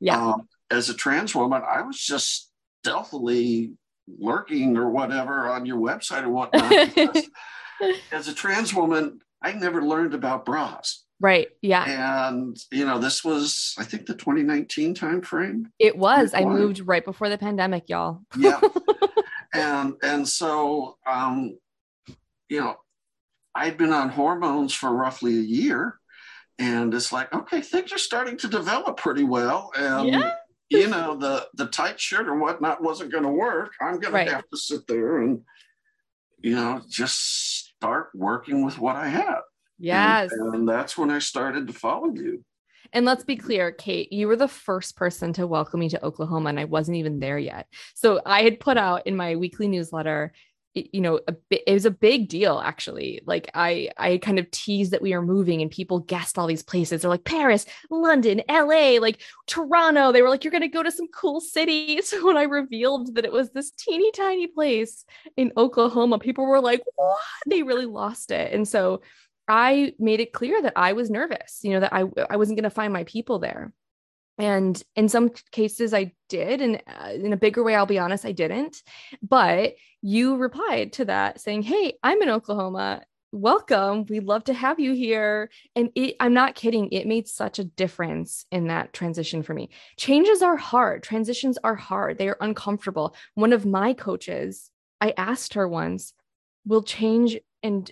[0.00, 0.20] Yeah.
[0.20, 2.50] um, as a trans woman, I was just
[2.82, 3.74] stealthily
[4.18, 6.72] lurking or whatever on your website or whatnot.
[8.12, 11.01] as a trans woman, I never learned about bras.
[11.22, 11.48] Right.
[11.62, 12.28] Yeah.
[12.28, 15.66] And, you know, this was, I think, the 2019 timeframe.
[15.78, 16.34] It was.
[16.34, 18.20] I moved right before the pandemic, y'all.
[18.36, 18.60] yeah
[19.54, 21.58] and and so um
[22.48, 22.74] you know
[23.54, 25.98] i'd been on hormones for roughly a year
[26.58, 30.32] and it's like okay things are starting to develop pretty well and Yeah.
[30.70, 34.26] you know the the tight shirt or whatnot wasn't going to work i'm Right.
[34.26, 35.42] to have to sit there and
[36.40, 39.40] you know just start working with what i had
[39.82, 40.32] Yes.
[40.32, 42.44] and, and that's when i started to follow you
[42.92, 46.50] And let's be clear, Kate, you were the first person to welcome me to Oklahoma,
[46.50, 47.66] and I wasn't even there yet.
[47.94, 50.32] So I had put out in my weekly newsletter,
[50.74, 53.20] you know, it was a big deal actually.
[53.26, 56.62] Like I, I kind of teased that we are moving, and people guessed all these
[56.62, 57.00] places.
[57.02, 60.12] They're like Paris, London, L.A., like Toronto.
[60.12, 63.14] They were like, "You're going to go to some cool cities." So when I revealed
[63.14, 65.04] that it was this teeny tiny place
[65.36, 69.00] in Oklahoma, people were like, "What?" They really lost it, and so.
[69.48, 72.64] I made it clear that I was nervous, you know, that I I wasn't going
[72.64, 73.72] to find my people there.
[74.38, 78.24] And in some cases I did and uh, in a bigger way I'll be honest
[78.24, 78.82] I didn't.
[79.22, 83.02] But you replied to that saying, "Hey, I'm in Oklahoma.
[83.30, 84.06] Welcome.
[84.08, 87.64] We'd love to have you here." And it, I'm not kidding, it made such a
[87.64, 89.70] difference in that transition for me.
[89.96, 91.02] Changes are hard.
[91.02, 92.18] Transitions are hard.
[92.18, 93.14] They are uncomfortable.
[93.34, 96.14] One of my coaches, I asked her once,
[96.64, 97.90] "Will change and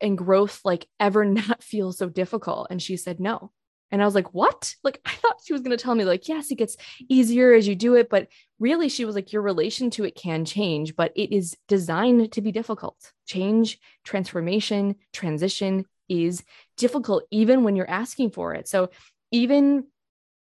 [0.00, 3.50] and growth like ever not feel so difficult and she said no
[3.90, 6.28] and i was like what like i thought she was going to tell me like
[6.28, 6.76] yes it gets
[7.08, 10.44] easier as you do it but really she was like your relation to it can
[10.44, 16.42] change but it is designed to be difficult change transformation transition is
[16.76, 18.90] difficult even when you're asking for it so
[19.30, 19.84] even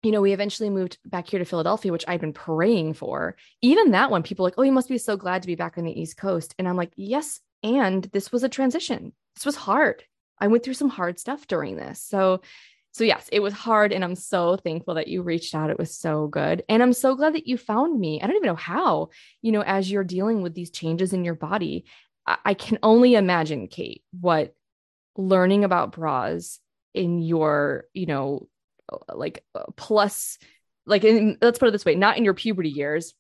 [0.04, 3.38] you know, we eventually moved back here to Philadelphia, which I'd been praying for.
[3.62, 5.86] Even that one, people like, oh, you must be so glad to be back on
[5.86, 6.54] the East Coast.
[6.60, 7.40] And I'm like, yes.
[7.64, 9.14] And this was a transition.
[9.36, 10.04] This was hard.
[10.40, 12.02] I went through some hard stuff during this.
[12.02, 12.42] So,
[12.92, 13.92] so yes, it was hard.
[13.92, 15.70] And I'm so thankful that you reached out.
[15.70, 16.64] It was so good.
[16.70, 18.22] And I'm so glad that you found me.
[18.22, 19.10] I don't even know how,
[19.42, 21.86] you know, as you're dealing with these changes in your body,
[22.28, 24.54] I, I can only imagine, Kate, what
[25.16, 26.60] learning about bras
[26.94, 28.48] in your, you know,
[29.14, 30.38] like uh, plus
[30.86, 33.14] like in, let's put it this way not in your puberty years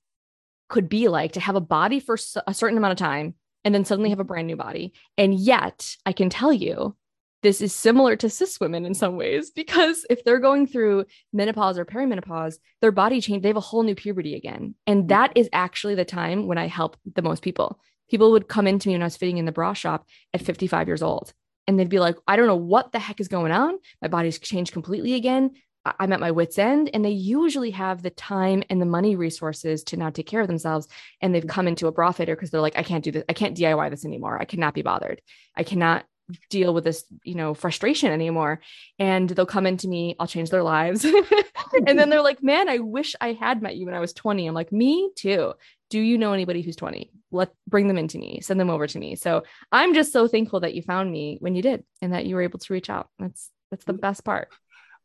[0.69, 3.85] could be like to have a body for a certain amount of time and then
[3.85, 6.95] suddenly have a brand new body and yet i can tell you
[7.41, 11.77] this is similar to cis women in some ways because if they're going through menopause
[11.77, 15.07] or perimenopause their body change they have a whole new puberty again and mm-hmm.
[15.07, 18.87] that is actually the time when i help the most people people would come into
[18.87, 21.33] me when i was fitting in the bra shop at 55 years old
[21.67, 23.77] and they'd be like, I don't know what the heck is going on.
[24.01, 25.51] My body's changed completely again.
[25.85, 26.89] I'm at my wits' end.
[26.93, 30.47] And they usually have the time and the money resources to now take care of
[30.47, 30.87] themselves.
[31.21, 31.49] And they've mm-hmm.
[31.49, 33.23] come into a bra fitter because they're like, I can't do this.
[33.27, 34.41] I can't DIY this anymore.
[34.41, 35.21] I cannot be bothered.
[35.55, 36.05] I cannot
[36.49, 38.61] deal with this, you know, frustration anymore.
[38.97, 41.05] And they'll come into me, I'll change their lives.
[41.73, 44.47] and then they're like, man, I wish I had met you when I was 20.
[44.47, 45.53] I'm like, me too.
[45.89, 47.11] Do you know anybody who's 20?
[47.31, 49.15] Let bring them into me, send them over to me.
[49.15, 52.35] So I'm just so thankful that you found me when you did and that you
[52.35, 53.09] were able to reach out.
[53.19, 54.01] That's that's the mm.
[54.01, 54.49] best part.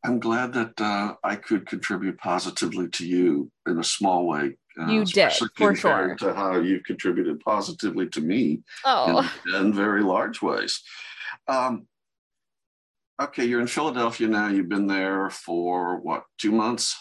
[0.04, 4.56] I'm glad that uh, I could contribute positively to you in a small way.
[4.80, 9.72] Uh, You did, for compared To how you've contributed positively to me Oh, in, in
[9.72, 10.82] very large ways.
[11.48, 11.88] Um,
[13.20, 14.48] okay, you're in Philadelphia now.
[14.48, 16.96] You've been there for what, two months?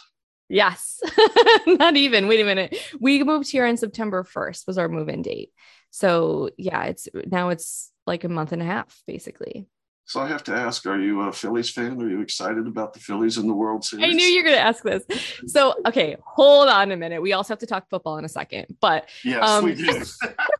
[0.50, 1.00] yes.
[1.68, 2.28] Not even.
[2.28, 2.78] Wait a minute.
[3.00, 5.52] We moved here on September 1st was our move-in date.
[5.92, 9.68] So yeah, it's now it's like a month and a half, basically.
[10.08, 12.02] So I have to ask, are you a Phillies fan?
[12.02, 14.06] Are you excited about the Phillies in the World Series?
[14.06, 15.04] I knew you were gonna ask this.
[15.48, 17.22] So okay, hold on a minute.
[17.22, 18.78] We also have to talk football in a second.
[18.80, 20.02] But Yes, um, we do.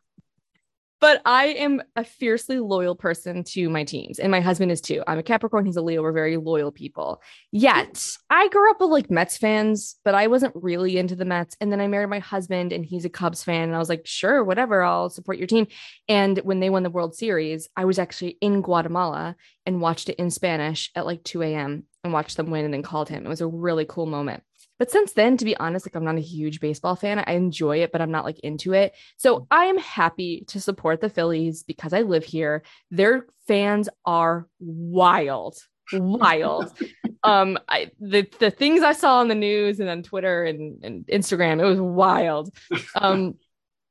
[1.00, 5.02] but I am a fiercely loyal person to my teams, and my husband is too.
[5.06, 6.02] I'm a Capricorn, he's a Leo.
[6.02, 7.22] We're very loyal people.
[7.52, 11.56] Yet I grew up with like Mets fans, but I wasn't really into the Mets.
[11.60, 13.64] And then I married my husband, and he's a Cubs fan.
[13.64, 15.66] And I was like, sure, whatever, I'll support your team.
[16.08, 20.16] And when they won the World Series, I was actually in Guatemala and watched it
[20.16, 21.84] in Spanish at like 2 a.m.
[22.02, 23.24] and watched them win and then called him.
[23.24, 24.42] It was a really cool moment.
[24.78, 27.18] But since then, to be honest, like I'm not a huge baseball fan.
[27.18, 28.94] I enjoy it, but I'm not like into it.
[29.16, 32.62] So I am happy to support the Phillies because I live here.
[32.90, 35.58] Their fans are wild,
[35.92, 36.72] wild.
[37.24, 41.06] um, I the the things I saw on the news and on Twitter and, and
[41.06, 42.54] Instagram, it was wild.
[42.94, 43.34] Um,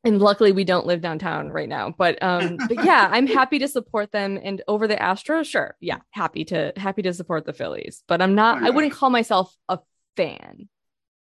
[0.04, 3.68] and luckily we don't live downtown right now but um but yeah i'm happy to
[3.68, 8.04] support them and over the astros sure yeah happy to happy to support the phillies
[8.08, 9.80] but i'm not i wouldn't call myself a
[10.16, 10.70] fan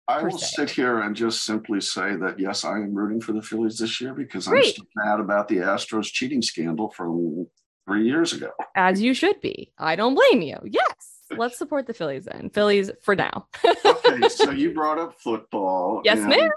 [0.08, 0.56] I will se.
[0.56, 4.00] sit here and just simply say that yes, I am rooting for the Phillies this
[4.00, 4.66] year because Great.
[4.66, 7.48] I'm still mad about the Astros cheating scandal from
[7.88, 8.52] three years ago.
[8.76, 9.72] As you should be.
[9.78, 10.58] I don't blame you.
[10.66, 11.16] Yes.
[11.38, 12.52] Let's support the Phillies then.
[12.52, 13.48] Phillies for now.
[13.86, 16.02] okay, so you brought up football.
[16.04, 16.50] Yes, and, ma'am.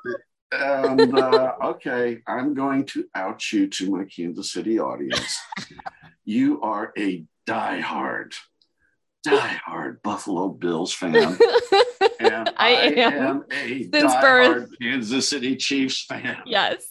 [0.53, 5.39] And uh, okay, I'm going to out you to my Kansas City audience.
[6.25, 8.35] you are a diehard
[9.27, 11.15] diehard Buffalo Bills fan.
[12.21, 16.39] and I, I am, am, a since birth Kansas City Chiefs fan.
[16.47, 16.87] Yes.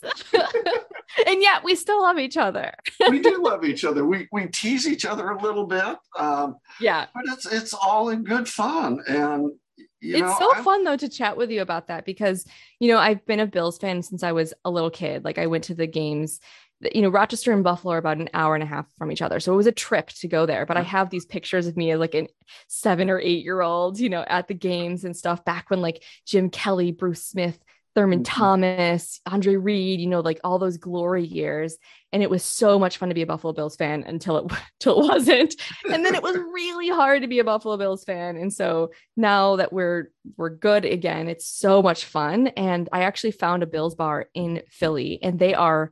[1.28, 2.74] and yet we still love each other.
[3.10, 4.06] we do love each other.
[4.06, 5.98] We we tease each other a little bit.
[6.18, 7.08] Um, yeah.
[7.14, 9.02] But it's it's all in good fun.
[9.08, 9.52] And
[10.02, 10.64] it's know, so I'm...
[10.64, 12.46] fun though to chat with you about that because
[12.80, 15.24] you know I've been a Bills fan since I was a little kid.
[15.24, 16.40] Like I went to the games
[16.94, 19.40] you know, Rochester and Buffalo are about an hour and a half from each other.
[19.40, 20.66] So it was a trip to go there.
[20.66, 22.28] But I have these pictures of me as like a
[22.68, 26.04] seven or eight year old, you know, at the games and stuff back when like
[26.26, 27.58] Jim Kelly, Bruce Smith,
[27.96, 28.26] Thurman mm-hmm.
[28.26, 31.78] Thomas, Andre Reed, you know, like all those glory years.
[32.14, 34.44] And it was so much fun to be a Buffalo Bills fan until it
[34.80, 35.56] until it wasn't.
[35.92, 38.38] And then it was really hard to be a Buffalo Bills fan.
[38.38, 42.48] And so now that we're we're good again, it's so much fun.
[42.50, 45.92] And I actually found a Bills bar in Philly and they are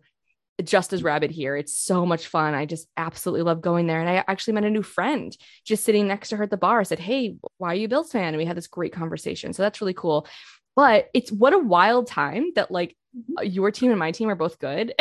[0.63, 1.55] just as rabid here.
[1.55, 2.53] It's so much fun.
[2.53, 3.99] I just absolutely love going there.
[3.99, 6.79] And I actually met a new friend just sitting next to her at the bar.
[6.79, 8.29] I said, Hey, why are you Bills fan?
[8.29, 9.53] And we had this great conversation.
[9.53, 10.27] So that's really cool.
[10.75, 12.95] But it's what a wild time that like
[13.43, 14.93] your team and my team are both good.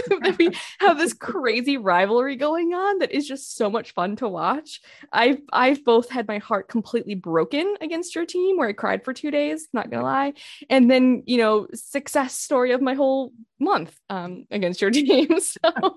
[0.38, 4.80] we have this crazy rivalry going on that is just so much fun to watch.
[5.12, 9.12] I've I've both had my heart completely broken against your team where I cried for
[9.12, 10.32] two days, not gonna lie.
[10.68, 15.38] And then, you know, success story of my whole month um, against your team.
[15.40, 15.96] So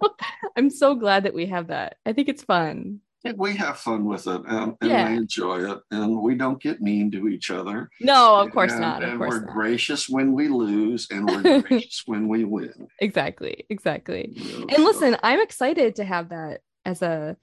[0.56, 1.98] I'm so glad that we have that.
[2.06, 3.00] I think it's fun
[3.36, 5.08] we have fun with it and, and yeah.
[5.08, 7.90] I enjoy it and we don't get mean to each other.
[8.02, 9.04] No, of course and, not.
[9.04, 9.54] Of and course we're not.
[9.54, 12.88] gracious when we lose and we're gracious when we win.
[13.00, 13.66] Exactly.
[13.70, 14.30] Exactly.
[14.34, 14.84] You know, and so.
[14.84, 17.38] listen, I'm excited to have that as a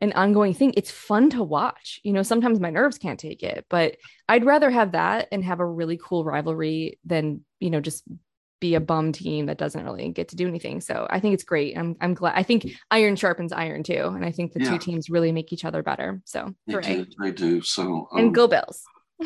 [0.00, 0.74] an ongoing thing.
[0.76, 2.00] It's fun to watch.
[2.02, 3.96] You know, sometimes my nerves can't take it, but
[4.28, 8.04] I'd rather have that and have a really cool rivalry than, you know, just
[8.64, 10.80] be a bum team that doesn't really get to do anything.
[10.80, 11.76] So I think it's great.
[11.76, 12.32] I'm I'm glad.
[12.34, 14.70] I think iron sharpens iron too, and I think the yeah.
[14.70, 16.22] two teams really make each other better.
[16.24, 17.06] So they do.
[17.20, 17.60] They do.
[17.60, 18.82] So um, and go Bills.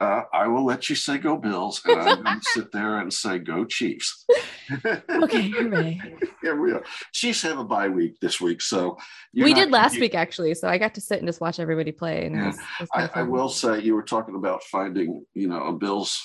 [0.00, 3.12] uh, I will let you say go Bills, and I'm going to sit there and
[3.12, 4.26] say go Chiefs.
[5.08, 6.00] okay, hooray!
[6.42, 6.82] Here we are.
[7.12, 8.96] Chiefs have a bye week this week, so
[9.32, 10.54] we did last you, week actually.
[10.54, 12.26] So I got to sit and just watch everybody play.
[12.26, 12.42] And yeah.
[12.42, 15.62] it was, it was I, I will say you were talking about finding, you know,
[15.68, 16.20] a Bills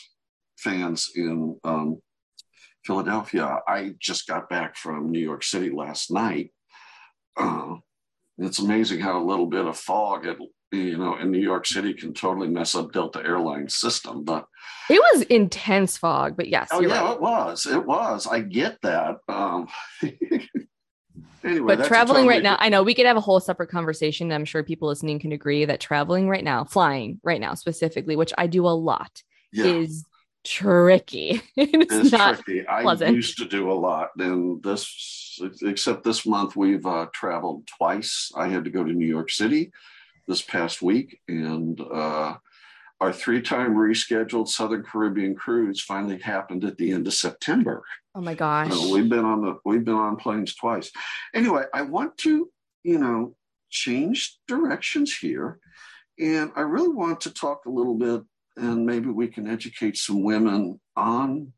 [0.57, 2.01] fans in um,
[2.85, 3.59] Philadelphia.
[3.67, 6.51] I just got back from New York City last night.
[7.37, 7.75] Uh,
[8.37, 10.37] it's amazing how a little bit of fog at
[10.71, 14.23] you know in New York City can totally mess up Delta Airlines system.
[14.23, 14.45] But
[14.89, 16.35] it was intense fog.
[16.35, 17.13] But yes, oh yeah, right.
[17.13, 17.65] it was.
[17.65, 18.27] It was.
[18.27, 19.17] I get that.
[19.27, 19.67] Um,
[21.45, 24.31] Anyway, but traveling totally right now, I know we could have a whole separate conversation.
[24.31, 28.33] I'm sure people listening can agree that traveling right now, flying right now specifically, which
[28.35, 29.21] I do a lot,
[29.53, 29.65] yeah.
[29.65, 30.03] is
[30.45, 31.41] tricky.
[31.57, 32.63] it's, it's not tricky.
[32.63, 33.11] Pleasant.
[33.11, 38.31] I used to do a lot, and this, except this month, we've uh, traveled twice.
[38.35, 39.71] I had to go to New York City
[40.27, 42.35] this past week, and uh,
[43.01, 47.83] our three-time rescheduled Southern Caribbean cruise finally happened at the end of September.
[48.13, 48.71] Oh my gosh!
[48.71, 50.89] So we've been on the we've been on planes twice.
[51.33, 52.49] Anyway, I want to,
[52.83, 53.35] you know,
[53.69, 55.59] change directions here.
[56.17, 58.21] And I really want to talk a little bit
[58.57, 61.53] and maybe we can educate some women on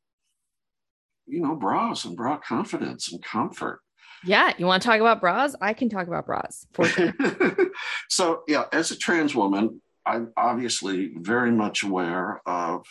[1.25, 3.81] you know bras and bra confidence and comfort.
[4.23, 5.55] Yeah you want to talk about bras?
[5.62, 7.13] I can talk about bras for sure.
[8.10, 12.86] So yeah as a trans woman i'm obviously very much aware of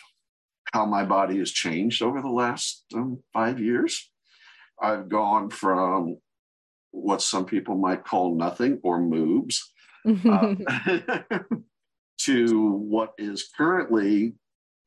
[0.73, 4.09] how my body has changed over the last um, five years.
[4.81, 6.17] I've gone from
[6.91, 9.71] what some people might call nothing or moves
[10.07, 10.55] uh,
[12.19, 14.33] to what is currently,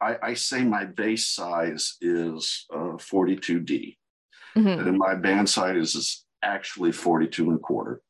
[0.01, 3.97] I, I, say my base size is uh, 42D.
[4.57, 4.89] Mm-hmm.
[4.89, 8.03] And my band size is actually 42 and a quarter.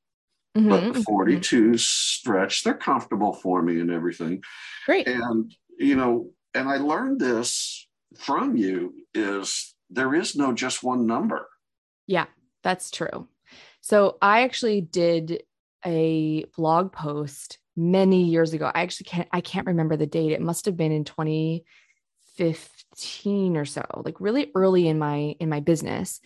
[0.57, 0.69] Mm-hmm.
[0.69, 1.01] But mm-hmm.
[1.03, 1.75] 42 mm-hmm.
[1.77, 4.43] stretch, they're comfortable for me and everything.
[4.87, 5.07] Great.
[5.07, 11.07] And, you know, and I learned this from you is there is no just one
[11.07, 11.47] number.
[12.07, 12.27] Yeah,
[12.63, 13.29] that's true.
[13.81, 15.43] So I actually did
[15.87, 18.71] a blog post many years ago.
[18.73, 20.33] I actually can't I can't remember the date.
[20.33, 25.61] It must have been in 2015 or so, like really early in my in my
[25.61, 26.21] business,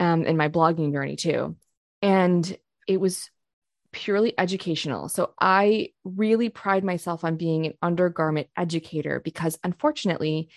[0.00, 1.54] um, in my blogging journey too.
[2.02, 3.30] And it was
[3.92, 5.08] purely educational.
[5.08, 10.50] So I really pride myself on being an undergarment educator because unfortunately,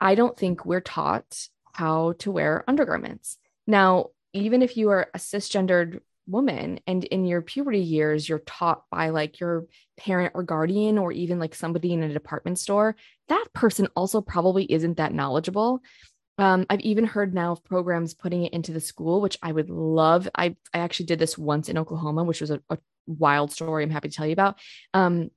[0.00, 3.38] I don't think we're taught how to wear undergarments.
[3.66, 8.84] Now, even if you are a cisgendered woman and in your puberty years you're taught
[8.90, 9.66] by like your
[9.98, 12.94] parent or guardian or even like somebody in a department store
[13.28, 15.82] that person also probably isn't that knowledgeable
[16.38, 19.68] um, I've even heard now of programs putting it into the school, which I would
[19.68, 20.28] love.
[20.34, 23.90] I, I actually did this once in Oklahoma, which was a, a wild story I'm
[23.90, 24.58] happy to tell you about.
[24.94, 25.30] Um,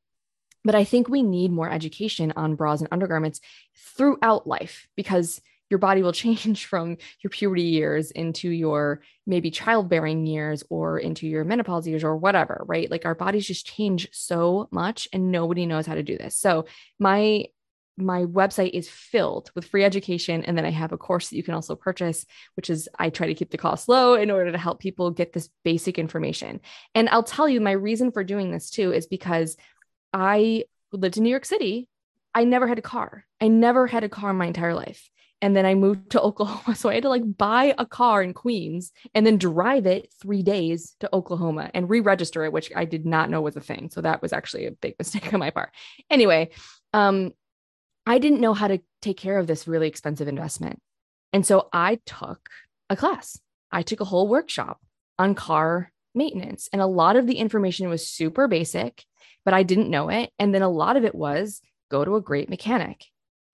[0.64, 3.40] but I think we need more education on bras and undergarments
[3.98, 10.26] throughout life because your body will change from your puberty years into your maybe childbearing
[10.26, 12.90] years or into your menopause years or whatever, right?
[12.90, 16.38] Like our bodies just change so much and nobody knows how to do this.
[16.38, 16.66] So
[17.00, 17.46] my
[17.98, 21.44] my website is filled with free education and then i have a course that you
[21.44, 24.58] can also purchase which is i try to keep the cost low in order to
[24.58, 26.60] help people get this basic information
[26.94, 29.56] and i'll tell you my reason for doing this too is because
[30.12, 31.88] i lived in new york city
[32.34, 35.10] i never had a car i never had a car in my entire life
[35.46, 36.76] and then I moved to Oklahoma.
[36.76, 40.42] So I had to like buy a car in Queens and then drive it three
[40.42, 43.92] days to Oklahoma and re register it, which I did not know was a thing.
[43.92, 45.70] So that was actually a big mistake on my part.
[46.10, 46.50] Anyway,
[46.94, 47.32] um,
[48.08, 50.82] I didn't know how to take care of this really expensive investment.
[51.32, 52.50] And so I took
[52.90, 53.40] a class,
[53.72, 54.80] I took a whole workshop
[55.20, 56.70] on car maintenance.
[56.74, 59.06] And a lot of the information was super basic,
[59.44, 60.32] but I didn't know it.
[60.40, 63.06] And then a lot of it was go to a great mechanic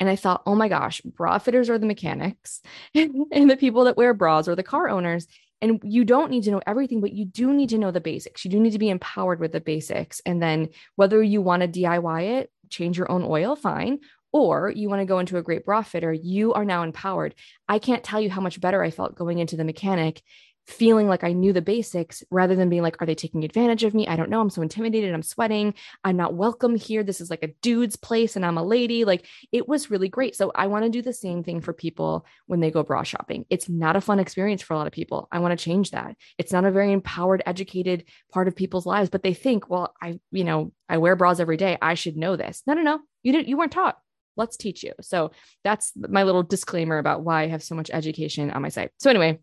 [0.02, 2.62] and I thought, oh my gosh, bra fitters are the mechanics
[2.96, 5.28] and the people that wear bras are the car owners.
[5.62, 8.44] And you don't need to know everything, but you do need to know the basics.
[8.44, 10.20] You do need to be empowered with the basics.
[10.26, 14.00] And then whether you want to DIY it, change your own oil, fine,
[14.32, 17.36] or you want to go into a great bra fitter, you are now empowered.
[17.70, 20.24] I can't tell you how much better I felt going into the mechanic
[20.72, 23.94] feeling like I knew the basics rather than being like, are they taking advantage of
[23.94, 24.08] me?
[24.08, 24.42] I don't know.
[24.42, 25.14] I'm so intimidated.
[25.14, 25.74] I'm sweating.
[26.04, 27.04] I'm not welcome here.
[27.04, 29.06] This is like a dude's place and I'm a lady.
[29.06, 30.36] Like it was really great.
[30.36, 33.46] So I want to do the same thing for people when they go bra shopping.
[33.50, 35.28] It's not a fun experience for a lot of people.
[35.32, 36.16] I want to change that.
[36.38, 40.20] It's not a very empowered, educated part of people's lives, but they think, well, I,
[40.32, 41.78] you know, I wear bras every day.
[41.82, 42.64] I should know this.
[42.66, 43.00] No, no, no.
[43.24, 43.98] You didn't, you weren't taught
[44.38, 44.94] let's teach you.
[45.02, 45.32] So
[45.66, 48.92] that's my little disclaimer about why I have so much education on my site.
[48.98, 49.40] So anyway,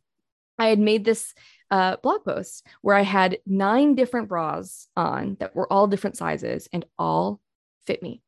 [0.59, 1.35] I had made this
[1.71, 6.69] uh, blog post where I had nine different bras on that were all different sizes
[6.73, 7.41] and all
[7.87, 8.23] fit me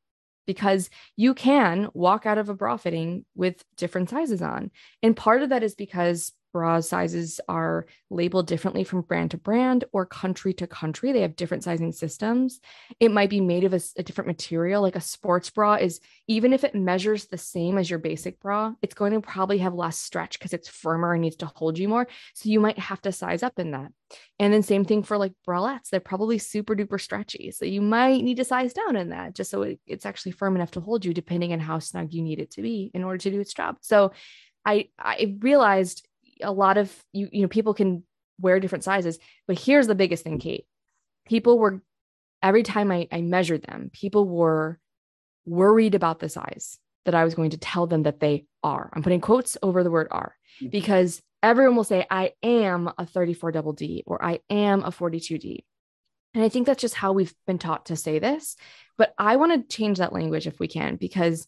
[0.46, 4.70] because you can walk out of a bra fitting with different sizes on.
[5.02, 9.84] And part of that is because bra sizes are labeled differently from brand to brand
[9.92, 11.12] or country to country.
[11.12, 12.60] They have different sizing systems.
[12.98, 14.82] It might be made of a, a, different material.
[14.82, 18.72] Like a sports bra is, even if it measures the same as your basic bra,
[18.82, 21.88] it's going to probably have less stretch because it's firmer and needs to hold you
[21.88, 22.06] more.
[22.34, 23.92] So you might have to size up in that.
[24.38, 25.90] And then same thing for like bralettes.
[25.90, 27.50] They're probably super duper stretchy.
[27.52, 30.56] So you might need to size down in that just so it, it's actually firm
[30.56, 33.18] enough to hold you depending on how snug you need it to be in order
[33.18, 33.76] to do its job.
[33.82, 34.12] So
[34.64, 36.06] I I realized
[36.42, 38.04] a lot of you you know people can
[38.40, 40.66] wear different sizes but here's the biggest thing kate.
[41.26, 41.82] People were
[42.42, 44.78] every time I, I measured them people were
[45.46, 48.90] worried about the size that i was going to tell them that they are.
[48.92, 50.70] I'm putting quotes over the word are mm-hmm.
[50.70, 55.64] because everyone will say i am a 34 double d or i am a 42d
[56.34, 58.56] and i think that's just how we've been taught to say this
[58.98, 61.46] but i want to change that language if we can because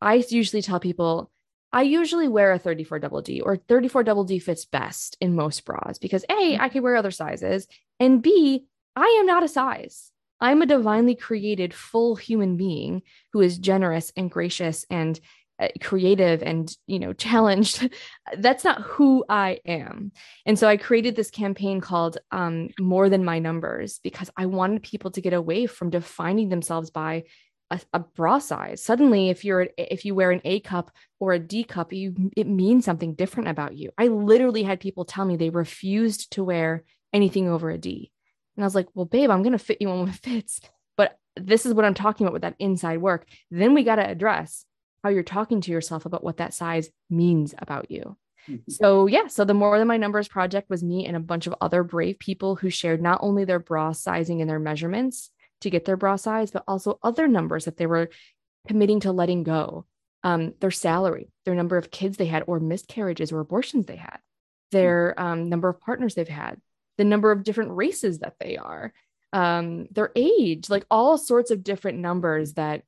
[0.00, 1.30] i usually tell people
[1.76, 5.62] I usually wear a 34 double D or 34 double D fits best in most
[5.66, 6.72] bras because A, I mm-hmm.
[6.72, 7.68] Can wear other sizes,
[8.00, 8.64] and B,
[8.96, 10.10] I am not a size.
[10.40, 13.02] I'm a divinely created full human being
[13.34, 15.20] who is generous and gracious and
[15.58, 17.88] uh, creative and you know challenged
[18.36, 20.12] that's not who i am
[20.44, 24.82] and so i created this campaign called um, more than my numbers because i wanted
[24.82, 27.24] people to get away from defining themselves by
[27.70, 28.82] a, a, bra size.
[28.82, 32.46] Suddenly, if you're if you wear an A cup or a D cup, you it
[32.46, 33.90] means something different about you.
[33.98, 38.12] I literally had people tell me they refused to wear anything over a D.
[38.56, 40.60] And I was like, well, babe, I'm gonna fit you on what fits.
[40.96, 43.26] But this is what I'm talking about with that inside work.
[43.50, 44.64] Then we got to address
[45.02, 48.16] how you're talking to yourself about what that size means about you.
[48.48, 48.70] Mm-hmm.
[48.70, 51.54] So, yeah, so the More Than My Numbers project was me and a bunch of
[51.60, 55.30] other brave people who shared not only their bra sizing and their measurements,
[55.60, 58.10] to get their bra size, but also other numbers that they were
[58.68, 59.86] committing to letting go.
[60.22, 64.18] Um, their salary, their number of kids they had, or miscarriages or abortions they had,
[64.72, 66.60] their um, number of partners they've had,
[66.98, 68.92] the number of different races that they are,
[69.32, 72.82] um, their age, like all sorts of different numbers that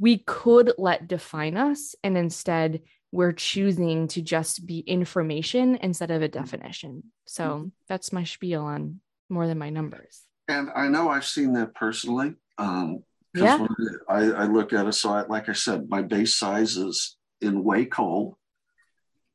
[0.00, 1.94] we could let define us.
[2.02, 7.04] And instead, we're choosing to just be information instead of a definition.
[7.26, 7.68] So mm-hmm.
[7.88, 10.22] that's my spiel on more than my numbers.
[10.48, 12.34] And I know I've seen that personally.
[12.56, 13.66] Um, yeah.
[14.08, 17.62] I, I look at it, so I, like I said, my base size is in
[17.62, 18.38] Wacoal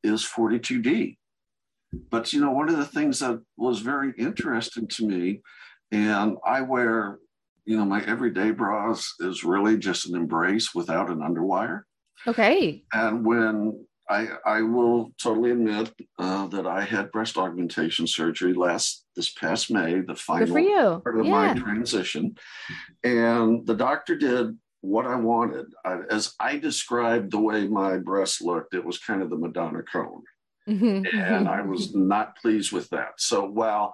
[0.03, 1.17] is 42D.
[2.09, 5.41] But you know, one of the things that was very interesting to me,
[5.91, 7.19] and I wear,
[7.65, 11.83] you know, my everyday bras is really just an embrace without an underwire.
[12.25, 12.83] Okay.
[12.91, 19.05] And when I, I will totally admit uh, that I had breast augmentation surgery last
[19.15, 20.53] this past May, the final
[21.01, 21.31] part of yeah.
[21.31, 22.35] my transition,
[23.03, 25.67] and the doctor did what I wanted.
[25.85, 29.83] I, as I described the way my breast looked, it was kind of the Madonna
[29.83, 30.23] cone,
[30.67, 31.17] mm-hmm.
[31.17, 33.13] and I was not pleased with that.
[33.17, 33.93] So while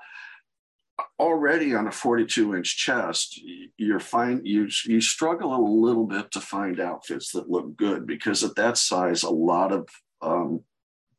[1.19, 3.39] already on a 42 inch chest
[3.77, 8.43] you're fine you you struggle a little bit to find outfits that look good because
[8.43, 9.87] at that size a lot of
[10.21, 10.61] um,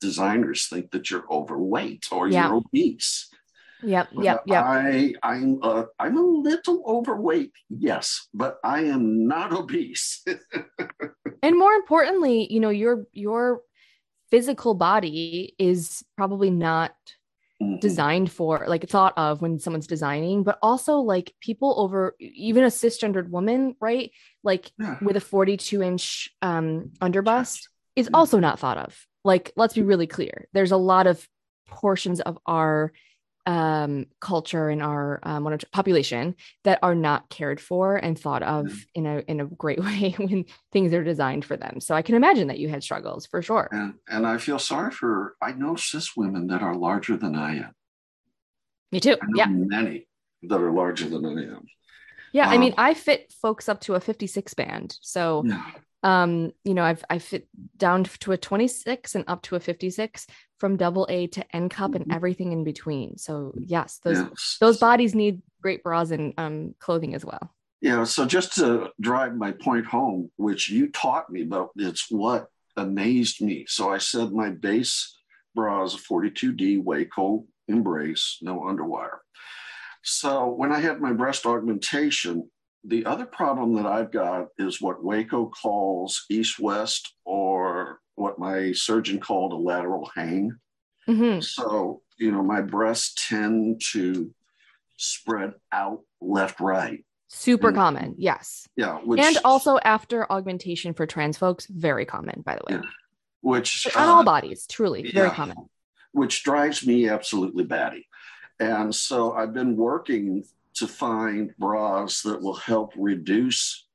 [0.00, 2.48] designers think that you're overweight or yeah.
[2.48, 3.30] you're obese
[3.82, 4.64] Yep, yep, yep.
[4.64, 10.22] I, I'm, uh, I'm a little overweight, yes, but I am not obese.
[11.42, 13.62] and more importantly, you know, your your
[14.30, 16.92] physical body is probably not
[17.60, 17.78] mm-hmm.
[17.78, 22.68] designed for like thought of when someone's designing but also like people over even a
[22.68, 24.10] cisgendered woman right
[24.42, 24.96] like yeah.
[25.02, 28.16] with a 42 inch um underbust is yeah.
[28.16, 31.26] also not thought of like let's be really clear there's a lot of
[31.66, 32.92] portions of our
[33.50, 38.84] um, culture in our um, population that are not cared for and thought of mm.
[38.94, 41.80] in a in a great way when things are designed for them.
[41.80, 43.68] So I can imagine that you had struggles for sure.
[43.72, 47.56] And and I feel sorry for I know cis women that are larger than I
[47.56, 47.74] am.
[48.92, 49.16] Me too.
[49.34, 50.06] yeah, many
[50.44, 51.66] that are larger than I am.
[52.32, 54.96] Yeah, um, I mean, I fit folks up to a 56 band.
[55.00, 55.64] So yeah
[56.02, 57.46] um you know i've i fit
[57.76, 60.26] down to a 26 and up to a 56
[60.60, 62.14] from double a to n cup and mm-hmm.
[62.14, 63.16] everything in between.
[63.18, 64.22] So yes those
[64.60, 67.52] those bodies need great bras and um clothing as well.
[67.80, 72.48] Yeah so just to drive my point home which you taught me but it's what
[72.76, 73.64] amazed me.
[73.66, 75.16] So i said my base
[75.54, 79.18] bra is a 42d Wacoal embrace no underwire.
[80.04, 82.50] So when i had my breast augmentation
[82.84, 88.72] the other problem that I've got is what Wacoal calls east west, or what my
[88.72, 90.52] surgeon called a lateral hang.
[91.08, 91.40] Mm-hmm.
[91.40, 94.32] So, you know, my breasts tend to
[94.96, 97.04] spread out left, right.
[97.28, 98.66] Super and, common, yes.
[98.76, 98.98] Yeah.
[98.98, 102.80] Which, and also after augmentation for trans folks, very common, by the way.
[102.80, 102.90] Yeah,
[103.40, 105.56] which on uh, all bodies, truly, very yeah, common.
[106.12, 108.06] Which drives me absolutely batty.
[108.58, 110.44] And so I've been working
[110.80, 113.86] to find bras that will help reduce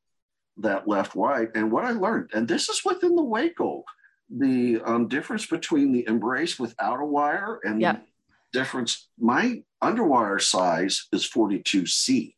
[0.57, 1.49] that left white.
[1.55, 3.83] And what I learned, and this is within the Wacoal,
[4.29, 8.05] the um, difference between the embrace without a wire and yep.
[8.53, 9.09] difference.
[9.19, 12.35] My underwire size is 42C.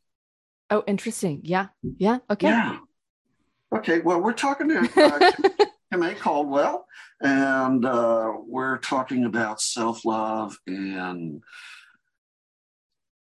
[0.70, 1.40] Oh, interesting.
[1.44, 1.68] Yeah.
[1.98, 2.18] Yeah.
[2.30, 2.48] Okay.
[2.48, 2.78] Yeah.
[3.74, 4.00] Okay.
[4.00, 5.32] Well, we're talking to uh,
[5.92, 6.86] Kimmay Caldwell,
[7.22, 11.42] and uh, we're talking about self love and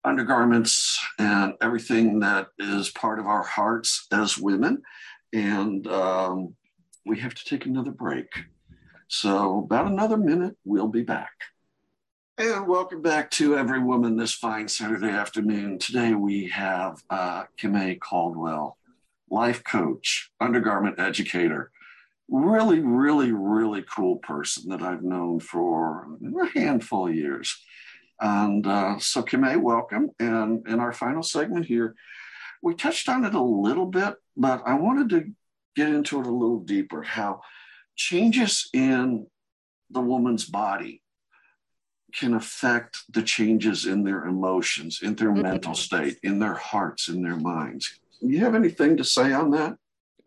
[0.04, 4.82] undergarments and everything that is part of our hearts as women.
[5.32, 6.54] And um,
[7.06, 8.28] we have to take another break.
[9.08, 11.32] So, about another minute, we'll be back.
[12.36, 15.78] And welcome back to Every Woman this fine Saturday afternoon.
[15.78, 18.76] Today we have uh, Kimmay Caldwell,
[19.30, 21.70] life coach, undergarment educator,
[22.28, 26.08] really, really, really cool person that I've known for
[26.42, 27.56] a handful of years.
[28.24, 30.10] And uh, so, Kimmay, welcome.
[30.18, 31.94] And in our final segment here,
[32.62, 35.30] we touched on it a little bit, but I wanted to
[35.76, 37.42] get into it a little deeper how
[37.96, 39.26] changes in
[39.90, 41.02] the woman's body
[42.14, 45.42] can affect the changes in their emotions, in their mm-hmm.
[45.42, 48.00] mental state, in their hearts, in their minds.
[48.22, 49.76] You have anything to say on that?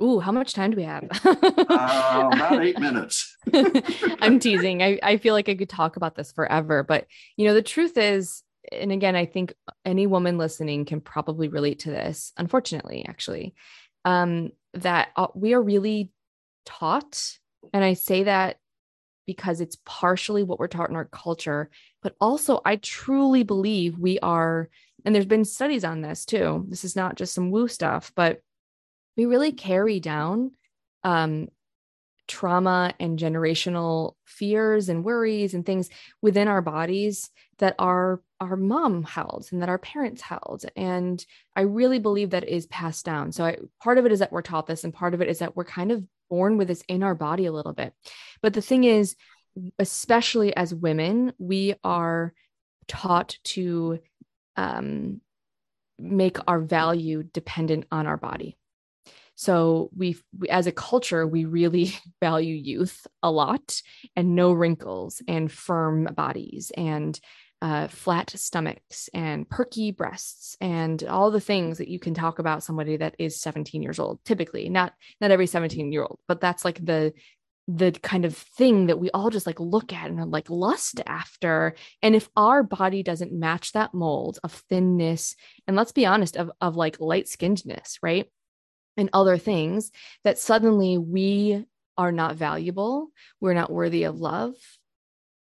[0.02, 1.04] Ooh, how much time do we have?
[1.26, 3.36] uh, about eight minutes.
[4.22, 4.84] I'm teasing.
[4.84, 6.84] I, I feel like I could talk about this forever.
[6.84, 9.54] But, you know, the truth is, and again, I think
[9.86, 13.56] any woman listening can probably relate to this, unfortunately, actually,
[14.06, 16.12] um, that uh, we are really
[16.66, 17.38] taught.
[17.74, 18.58] And I say that
[19.26, 21.70] because it's partially what we're taught in our culture,
[22.02, 24.70] but also I truly believe we are,
[25.06, 26.66] and there's been studies on this too.
[26.70, 28.39] This is not just some woo stuff, but
[29.18, 30.51] we really carry down
[31.03, 31.49] um,
[32.28, 35.89] trauma and generational fears and worries and things
[36.22, 40.63] within our bodies that our our mom held and that our parents held.
[40.76, 43.32] And i really believe that is passed down.
[43.32, 45.39] So I, part of it is that we're taught this and part of it is
[45.39, 47.93] that we're kind of born with this in our body a little bit.
[48.41, 49.15] But the thing is
[49.80, 52.34] especially as women we are
[52.88, 53.99] taught to
[54.55, 55.20] um,
[55.97, 58.55] make our value dependent on our body
[59.38, 63.81] so we, we, as a culture, we really value youth a lot
[64.15, 67.19] and no wrinkles and firm bodies and
[67.61, 72.63] uh, flat stomachs and perky breasts and all the things that you can talk about
[72.63, 76.63] somebody that is 17 years old typically not not every 17 year old but that's
[76.63, 77.13] like the
[77.67, 81.75] the kind of thing that we all just like look at and like lust after.
[82.01, 85.35] And if our body doesn't match that mold of thinness
[85.67, 88.27] and let's be honest of, of like light skinnedness right
[88.98, 89.91] and other things
[90.24, 91.66] that suddenly we
[91.98, 94.56] are not valuable, we're not worthy of love,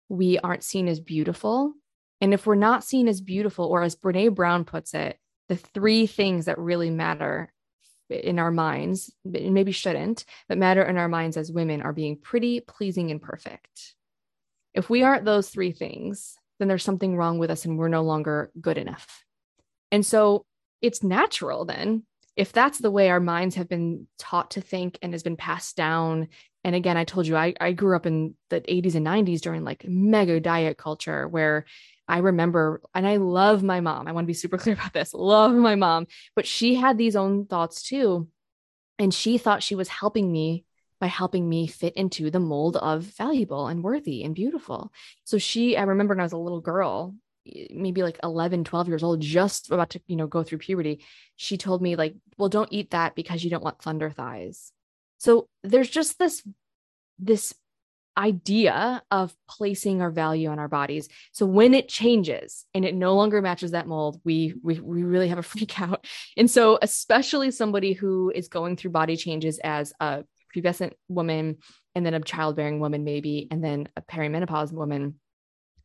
[0.09, 1.75] we aren't seen as beautiful.
[2.21, 6.07] And if we're not seen as beautiful, or as Brene Brown puts it, the three
[6.07, 7.53] things that really matter
[8.11, 12.61] in our minds, maybe shouldn't, but matter in our minds as women are being pretty,
[12.61, 13.95] pleasing, and perfect.
[14.75, 18.03] If we aren't those three things, then there's something wrong with us and we're no
[18.03, 19.25] longer good enough.
[19.91, 20.45] And so
[20.83, 22.05] it's natural then
[22.41, 25.77] if that's the way our minds have been taught to think and has been passed
[25.77, 26.27] down
[26.65, 29.63] and again i told you i, I grew up in the 80s and 90s during
[29.63, 31.67] like mega diet culture where
[32.09, 34.09] i remember and i love my mom.
[34.09, 35.13] I want to be super clear about this.
[35.13, 36.07] Love my mom.
[36.35, 38.27] But she had these own thoughts too
[38.99, 40.65] and she thought she was helping me
[40.99, 44.91] by helping me fit into the mold of valuable and worthy and beautiful.
[45.25, 47.15] So she i remember when i was a little girl
[47.71, 51.03] maybe like 11 12 years old just about to you know go through puberty
[51.37, 54.73] she told me like well don't eat that because you don't want thunder thighs.
[55.19, 56.43] So there's just this
[57.19, 57.55] this
[58.17, 61.09] idea of placing our value on our bodies.
[61.33, 65.29] So when it changes and it no longer matches that mold we we, we really
[65.29, 66.07] have a freak out.
[66.37, 70.25] And so especially somebody who is going through body changes as a
[70.55, 71.59] pubescent woman
[71.95, 75.21] and then a childbearing woman maybe and then a perimenopause woman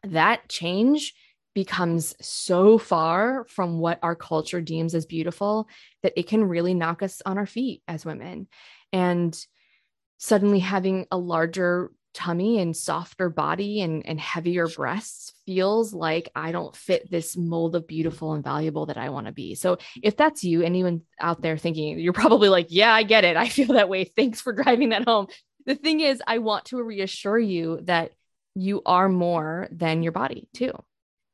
[0.04, 1.14] that change
[1.56, 5.68] becomes so far from what our culture deems as beautiful
[6.04, 8.48] that it can really knock us on our feet as women.
[8.94, 9.36] And
[10.18, 16.52] suddenly having a larger tummy and softer body and, and heavier breasts feels like I
[16.52, 19.56] don't fit this mold of beautiful and valuable that I want to be.
[19.56, 23.38] So if that's you, anyone out there thinking, you're probably like, yeah, I get it.
[23.38, 24.04] I feel that way.
[24.06, 25.28] Thanks for driving that home.
[25.66, 28.12] The thing is, I want to reassure you that
[28.56, 30.72] you are more than your body too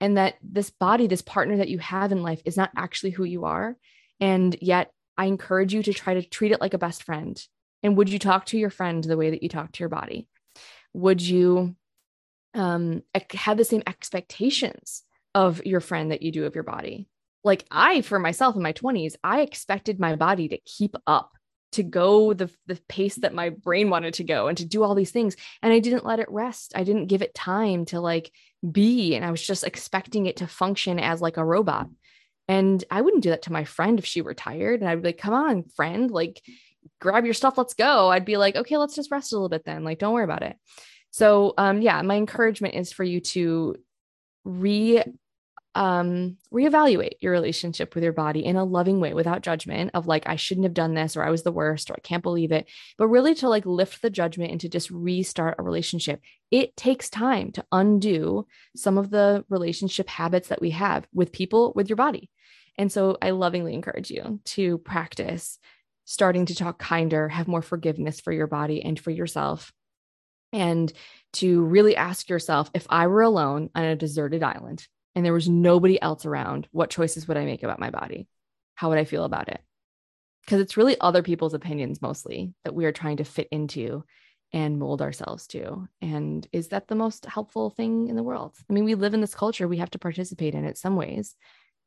[0.01, 3.23] and that this body, this partner that you have in life is not actually who
[3.23, 3.77] you are.
[4.19, 7.41] And yet, I encourage you to try to treat it like a best friend.
[7.83, 10.27] And would you talk to your friend the way that you talk to your body?
[10.93, 11.75] Would you
[12.55, 15.03] um, have the same expectations
[15.35, 17.07] of your friend that you do of your body?
[17.43, 21.31] Like I, for myself in my 20s, I expected my body to keep up
[21.71, 24.95] to go the the pace that my brain wanted to go and to do all
[24.95, 25.35] these things.
[25.61, 26.73] And i didn't let it rest.
[26.75, 28.31] I didn't give it time to like
[28.69, 31.87] be and i was just expecting it to function as like a robot.
[32.47, 34.81] And i wouldn't do that to my friend if she were tired.
[34.81, 36.41] And i'd be like come on friend like
[36.99, 38.09] grab your stuff let's go.
[38.09, 40.43] I'd be like okay let's just rest a little bit then like don't worry about
[40.43, 40.57] it.
[41.11, 43.75] So um yeah my encouragement is for you to
[44.43, 45.03] re
[45.73, 50.27] um reevaluate your relationship with your body in a loving way without judgment of like
[50.27, 52.69] I shouldn't have done this or I was the worst or I can't believe it
[52.97, 56.19] but really to like lift the judgment and to just restart a relationship.
[56.51, 61.71] It takes time to undo some of the relationship habits that we have with people
[61.73, 62.29] with your body.
[62.77, 65.57] And so I lovingly encourage you to practice
[66.03, 69.71] starting to talk kinder have more forgiveness for your body and for yourself
[70.51, 70.91] and
[71.33, 74.85] to really ask yourself if I were alone on a deserted island
[75.15, 78.27] and there was nobody else around, what choices would I make about my body?
[78.75, 79.61] How would I feel about it?
[80.45, 84.03] Because it's really other people's opinions mostly that we are trying to fit into
[84.53, 85.87] and mold ourselves to.
[86.01, 88.55] And is that the most helpful thing in the world?
[88.69, 91.35] I mean, we live in this culture, we have to participate in it some ways,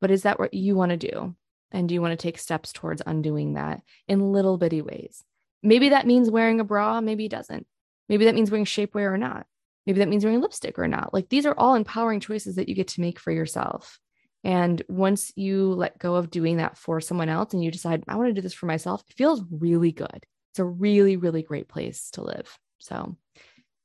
[0.00, 1.34] but is that what you want to do?
[1.72, 5.24] And do you want to take steps towards undoing that in little bitty ways?
[5.64, 7.66] maybe that means wearing a bra, maybe it doesn't.
[8.08, 9.46] Maybe that means wearing shapewear or not.
[9.86, 11.12] Maybe that means wearing lipstick or not.
[11.12, 13.98] Like these are all empowering choices that you get to make for yourself.
[14.42, 18.16] And once you let go of doing that for someone else and you decide, I
[18.16, 20.26] want to do this for myself, it feels really good.
[20.52, 22.58] It's a really, really great place to live.
[22.78, 23.16] So,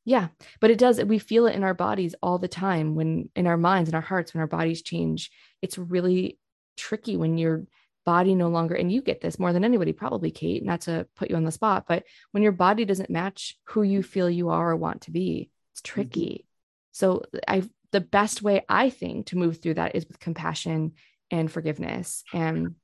[0.06, 0.28] yeah,
[0.60, 3.58] but it does, we feel it in our bodies all the time when in our
[3.58, 5.32] minds and our hearts, when our bodies change.
[5.62, 6.38] It's really
[6.76, 7.64] tricky when your
[8.06, 11.30] body no longer, and you get this more than anybody, probably, Kate, not to put
[11.30, 14.72] you on the spot, but when your body doesn't match who you feel you are
[14.72, 16.46] or want to be, it's tricky.
[16.92, 20.94] So I the best way I think to move through that is with compassion
[21.32, 22.76] and forgiveness and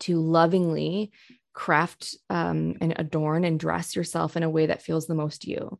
[0.00, 1.10] to lovingly
[1.52, 5.78] craft um, and adorn and dress yourself in a way that feels the most you.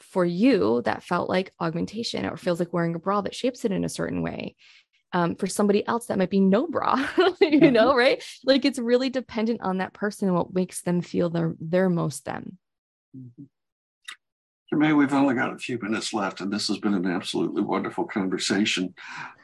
[0.00, 3.72] For you, that felt like augmentation or feels like wearing a bra that shapes it
[3.72, 4.56] in a certain way.
[5.12, 6.94] Um, for somebody else, that might be no bra,
[7.40, 7.98] you know, mm-hmm.
[7.98, 8.24] right?
[8.44, 12.24] Like it's really dependent on that person and what makes them feel their, their most
[12.24, 12.56] them.
[13.16, 13.44] Mm-hmm.
[14.72, 18.04] May, we've only got a few minutes left, and this has been an absolutely wonderful
[18.04, 18.94] conversation.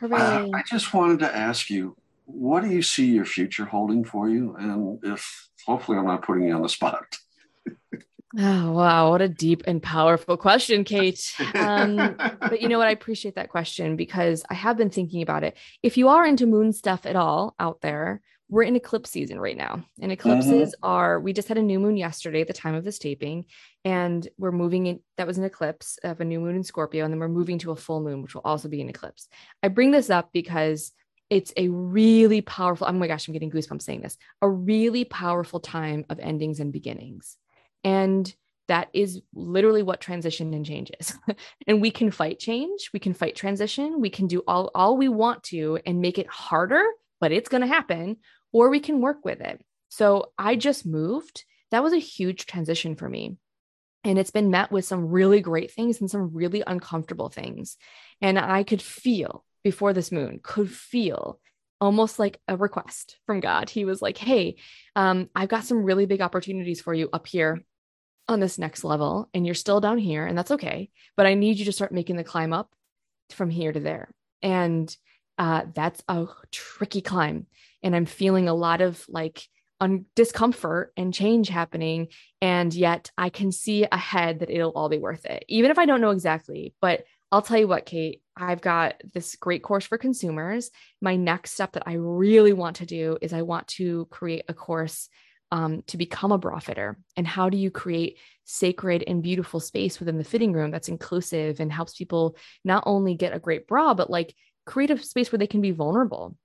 [0.01, 1.97] Uh, I just wanted to ask you,
[2.27, 4.55] what do you see your future holding for you?
[4.57, 7.05] And if hopefully I'm not putting you on the spot.
[8.39, 9.11] Oh, wow.
[9.11, 11.35] What a deep and powerful question, Kate.
[11.55, 12.89] Um, but you know what?
[12.89, 15.57] I appreciate that question because I have been thinking about it.
[15.83, 19.57] If you are into moon stuff at all out there, we're in eclipse season right
[19.57, 19.85] now.
[20.01, 20.89] And eclipses mm-hmm.
[20.89, 23.47] are, we just had a new moon yesterday at the time of this taping,
[23.85, 25.01] and we're moving in.
[25.17, 27.05] That was an eclipse of a new moon in Scorpio.
[27.05, 29.29] And then we're moving to a full moon, which will also be an eclipse.
[29.63, 30.93] I bring this up because
[31.29, 35.59] it's a really powerful, oh my gosh, I'm getting goosebumps saying this, a really powerful
[35.59, 37.37] time of endings and beginnings.
[37.85, 38.35] And
[38.69, 41.17] that is literally what transition and change is.
[41.67, 45.09] and we can fight change, we can fight transition, we can do all, all we
[45.09, 46.85] want to and make it harder,
[47.21, 48.17] but it's going to happen
[48.53, 49.65] or we can work with it.
[49.89, 51.45] So I just moved.
[51.71, 53.37] That was a huge transition for me.
[54.05, 57.77] And it's been met with some really great things and some really uncomfortable things.
[58.21, 61.41] And I could feel before this moon, could feel
[61.81, 63.71] almost like a request from God.
[63.71, 64.57] He was like, Hey,
[64.95, 67.63] um, I've got some really big opportunities for you up here
[68.29, 70.91] on this next level, and you're still down here, and that's okay.
[71.17, 72.71] But I need you to start making the climb up
[73.31, 74.11] from here to there.
[74.43, 74.95] And
[75.39, 77.47] uh, that's a tricky climb
[77.87, 79.47] and I'm feeling a lot of like
[80.17, 82.09] discomfort and change happening.
[82.43, 85.87] And yet I can see ahead that it'll all be worth it, even if I
[85.87, 86.75] don't know exactly.
[86.81, 90.71] But I'll tell you what, Kate, I've got this great course for consumers.
[91.01, 94.55] My next step that I really want to do is I want to create a
[94.55, 95.09] course
[95.53, 96.99] um, to become a bra fitter.
[97.17, 101.61] And how do you create sacred and beautiful space within the fitting room that's inclusive
[101.61, 104.35] and helps people not only get a great bra, but like
[104.67, 106.37] create a space where they can be vulnerable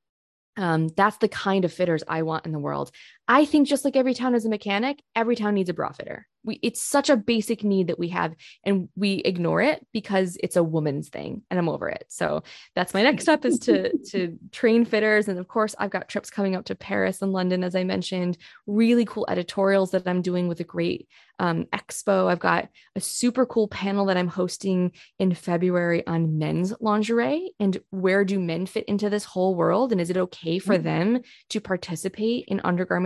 [0.57, 2.91] um, that's the kind of fitters I want in the world.
[3.27, 6.27] I think just like every town is a mechanic, every town needs a bra fitter.
[6.43, 10.55] We, it's such a basic need that we have, and we ignore it because it's
[10.55, 12.05] a woman's thing, and I'm over it.
[12.09, 12.41] So
[12.75, 16.31] that's my next step is to to train fitters, and of course I've got trips
[16.31, 18.39] coming up to Paris and London, as I mentioned.
[18.65, 21.07] Really cool editorials that I'm doing with a great
[21.37, 22.29] um, expo.
[22.29, 27.77] I've got a super cool panel that I'm hosting in February on men's lingerie and
[27.89, 30.83] where do men fit into this whole world, and is it okay for mm-hmm.
[30.83, 32.61] them to participate in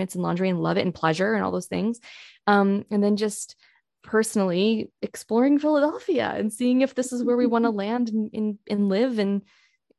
[0.05, 1.99] undergarments and laundry and love it and pleasure and all those things.
[2.47, 3.55] Um, and then just
[4.03, 8.59] personally exploring Philadelphia and seeing if this is where we want to land and, and,
[8.69, 9.41] and, live and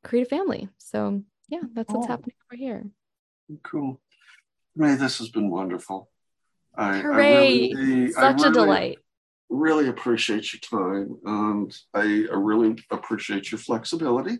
[0.04, 0.68] create a family.
[0.78, 2.11] So yeah, that's what's oh.
[2.11, 2.84] happening over here.
[3.62, 4.00] Cool.
[4.74, 6.09] May, this has been wonderful.
[6.76, 7.72] I, Hooray!
[7.72, 8.98] I really, Such really, a delight.
[9.48, 14.38] Really appreciate your time, and I, I really appreciate your flexibility.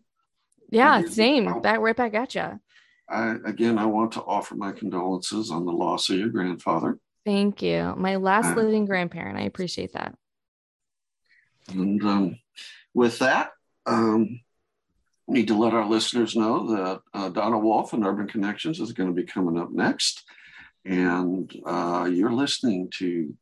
[0.69, 1.61] Yeah, same.
[1.63, 2.61] Back right back at you.
[3.09, 6.99] I, again, I want to offer my condolences on the loss of your grandfather.
[7.25, 7.95] Thank you.
[7.97, 9.39] My last uh, living grandparent.
[9.39, 10.15] I appreciate that.
[11.69, 12.39] And um,
[12.95, 13.51] with that,
[13.85, 14.41] um,
[15.29, 19.09] need to let our listeners know that uh, Donna Wolf and Urban Connections is going
[19.09, 20.25] to be coming up next.
[20.85, 23.35] And uh, you're listening to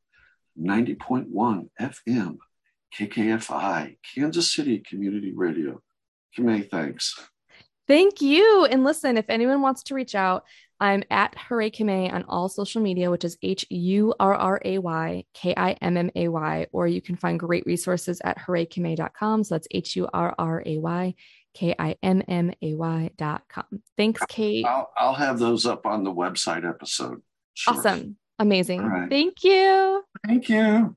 [0.58, 2.38] 90.1 FM,
[2.98, 5.82] KKFI, Kansas City Community Radio.
[6.36, 7.18] Kimmay, thanks.
[7.86, 8.66] Thank you.
[8.70, 10.44] And listen, if anyone wants to reach out,
[10.80, 14.78] I'm at Hurray Kimmay on all social media, which is H U R R A
[14.78, 19.44] Y K I M M A Y, or you can find great resources at hurraykimmay.com.
[19.44, 21.14] So that's H U R R A Y
[21.54, 23.64] K I M M A Y.com.
[23.96, 24.66] Thanks, Kate.
[24.66, 27.22] I'll, I'll, have those up on the website episode.
[27.66, 28.16] Awesome.
[28.38, 28.84] Amazing.
[28.84, 29.08] Right.
[29.08, 30.04] Thank you.
[30.26, 30.96] Thank you.